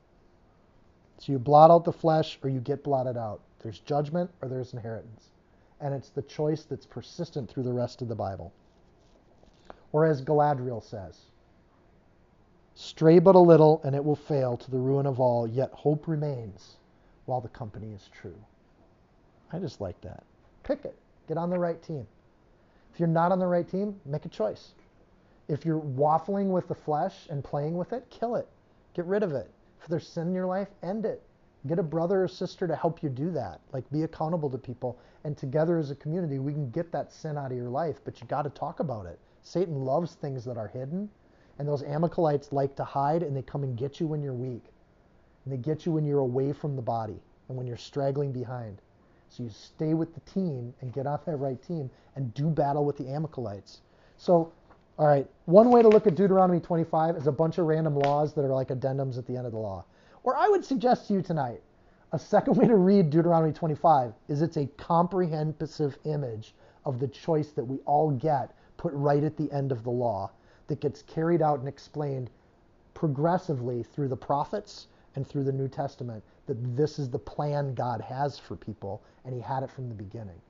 [1.19, 3.41] So you blot out the flesh or you get blotted out.
[3.63, 5.31] There's judgment or there's inheritance.
[5.81, 8.53] And it's the choice that's persistent through the rest of the Bible.
[9.93, 11.19] Or as Galadriel says,
[12.75, 16.09] stray but a little and it will fail to the ruin of all, yet hope
[16.09, 16.77] remains
[17.27, 18.37] while the company is true.
[19.53, 20.25] I just like that.
[20.63, 20.97] Pick it.
[21.29, 22.07] Get on the right team.
[22.93, 24.73] If you're not on the right team, make a choice.
[25.49, 28.49] If you're waffling with the flesh and playing with it, kill it.
[28.95, 29.51] Get rid of it.
[29.85, 31.23] If there's sin in your life, end it.
[31.67, 33.61] Get a brother or sister to help you do that.
[33.71, 34.99] Like be accountable to people.
[35.25, 38.19] And together as a community, we can get that sin out of your life, but
[38.19, 39.19] you got to talk about it.
[39.43, 41.11] Satan loves things that are hidden.
[41.59, 44.73] And those Amalekites like to hide and they come and get you when you're weak.
[45.45, 48.81] And they get you when you're away from the body and when you're straggling behind.
[49.29, 52.87] So you stay with the team and get on that right team and do battle
[52.87, 53.83] with the Amalekites.
[54.17, 54.51] So
[54.97, 58.33] all right, one way to look at Deuteronomy 25 is a bunch of random laws
[58.35, 59.85] that are like addendums at the end of the law.
[60.23, 61.63] Or I would suggest to you tonight,
[62.13, 66.55] a second way to read Deuteronomy 25 is it's a comprehensive image
[66.85, 70.31] of the choice that we all get put right at the end of the law
[70.69, 72.31] that gets carried out and explained
[72.95, 78.01] progressively through the prophets and through the New Testament that this is the plan God
[78.01, 80.41] has for people and he had it from the beginning.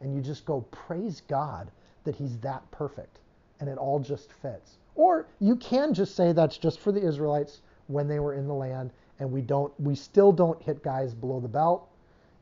[0.00, 1.70] And you just go, praise God
[2.02, 3.20] that he's that perfect
[3.62, 4.78] and it all just fits.
[4.96, 8.54] Or you can just say that's just for the Israelites when they were in the
[8.54, 8.90] land
[9.20, 11.88] and we don't we still don't hit guys below the belt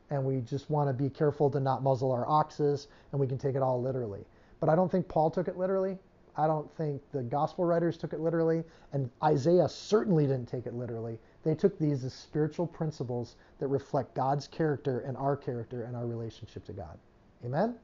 [0.09, 3.37] and we just want to be careful to not muzzle our oxes and we can
[3.37, 4.25] take it all literally.
[4.59, 5.99] But I don't think Paul took it literally.
[6.35, 10.73] I don't think the gospel writers took it literally and Isaiah certainly didn't take it
[10.73, 11.19] literally.
[11.43, 16.07] They took these as spiritual principles that reflect God's character and our character and our
[16.07, 16.97] relationship to God.
[17.45, 17.75] Amen.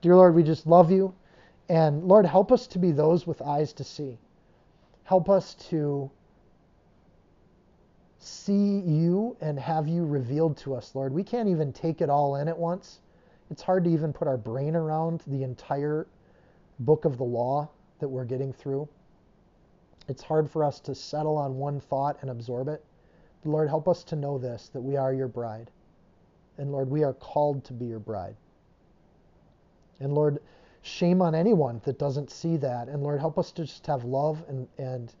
[0.00, 1.12] Dear Lord, we just love you.
[1.70, 4.18] And Lord, help us to be those with eyes to see.
[5.04, 6.10] Help us to
[8.18, 11.12] see you and have you revealed to us, Lord.
[11.12, 12.98] We can't even take it all in at once.
[13.52, 16.08] It's hard to even put our brain around the entire
[16.80, 17.68] book of the law
[18.00, 18.88] that we're getting through.
[20.08, 22.84] It's hard for us to settle on one thought and absorb it.
[23.44, 25.70] But Lord, help us to know this that we are your bride.
[26.58, 28.34] And Lord, we are called to be your bride.
[30.00, 30.40] And Lord,
[30.82, 32.88] shame on anyone that doesn't see that.
[32.88, 35.12] And Lord, help us to just have love and and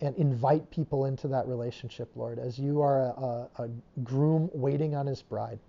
[0.00, 3.70] and invite people into that relationship, Lord, as you are a, a, a
[4.02, 5.60] groom waiting on his bride.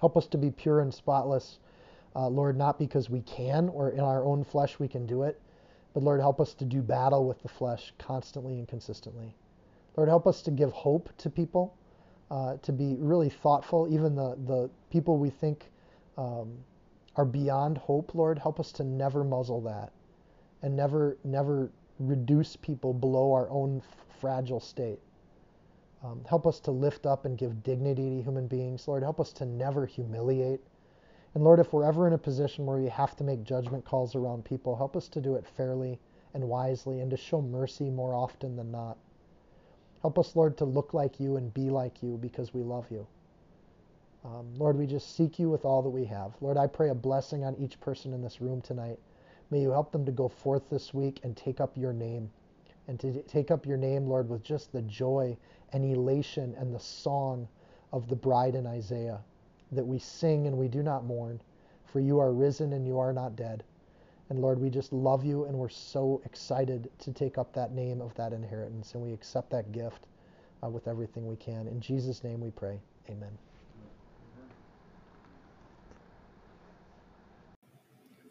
[0.00, 1.58] Help us to be pure and spotless,
[2.14, 5.40] uh, Lord, not because we can or in our own flesh we can do it,
[5.94, 9.34] but Lord, help us to do battle with the flesh constantly and consistently.
[9.96, 11.74] Lord, help us to give hope to people,
[12.30, 15.70] uh, to be really thoughtful, even the, the people we think
[16.18, 16.52] um,
[17.16, 19.92] are beyond hope, Lord, help us to never muzzle that
[20.62, 25.00] and never, never reduce people below our own f- fragile state.
[26.02, 28.88] Um, help us to lift up and give dignity to human beings.
[28.88, 30.60] Lord, help us to never humiliate
[31.34, 34.16] And Lord, if we're ever in a position where we have to make judgment calls
[34.16, 36.00] around people, help us to do it fairly
[36.34, 38.98] and wisely and to show mercy more often than not.
[40.02, 43.06] Help us, Lord, to look like you and be like you because we love you.
[44.24, 46.32] Um, Lord, we just seek you with all that we have.
[46.40, 48.98] Lord, I pray a blessing on each person in this room tonight.
[49.50, 52.30] May you help them to go forth this week and take up your name.
[52.86, 55.36] And to take up your name, Lord, with just the joy
[55.72, 57.48] and elation and the song
[57.92, 59.20] of the bride in Isaiah
[59.72, 61.40] that we sing and we do not mourn,
[61.84, 63.64] for you are risen and you are not dead.
[64.28, 68.00] And Lord, we just love you and we're so excited to take up that name
[68.00, 70.06] of that inheritance and we accept that gift
[70.64, 71.66] uh, with everything we can.
[71.66, 72.80] In Jesus' name we pray.
[73.10, 73.36] Amen.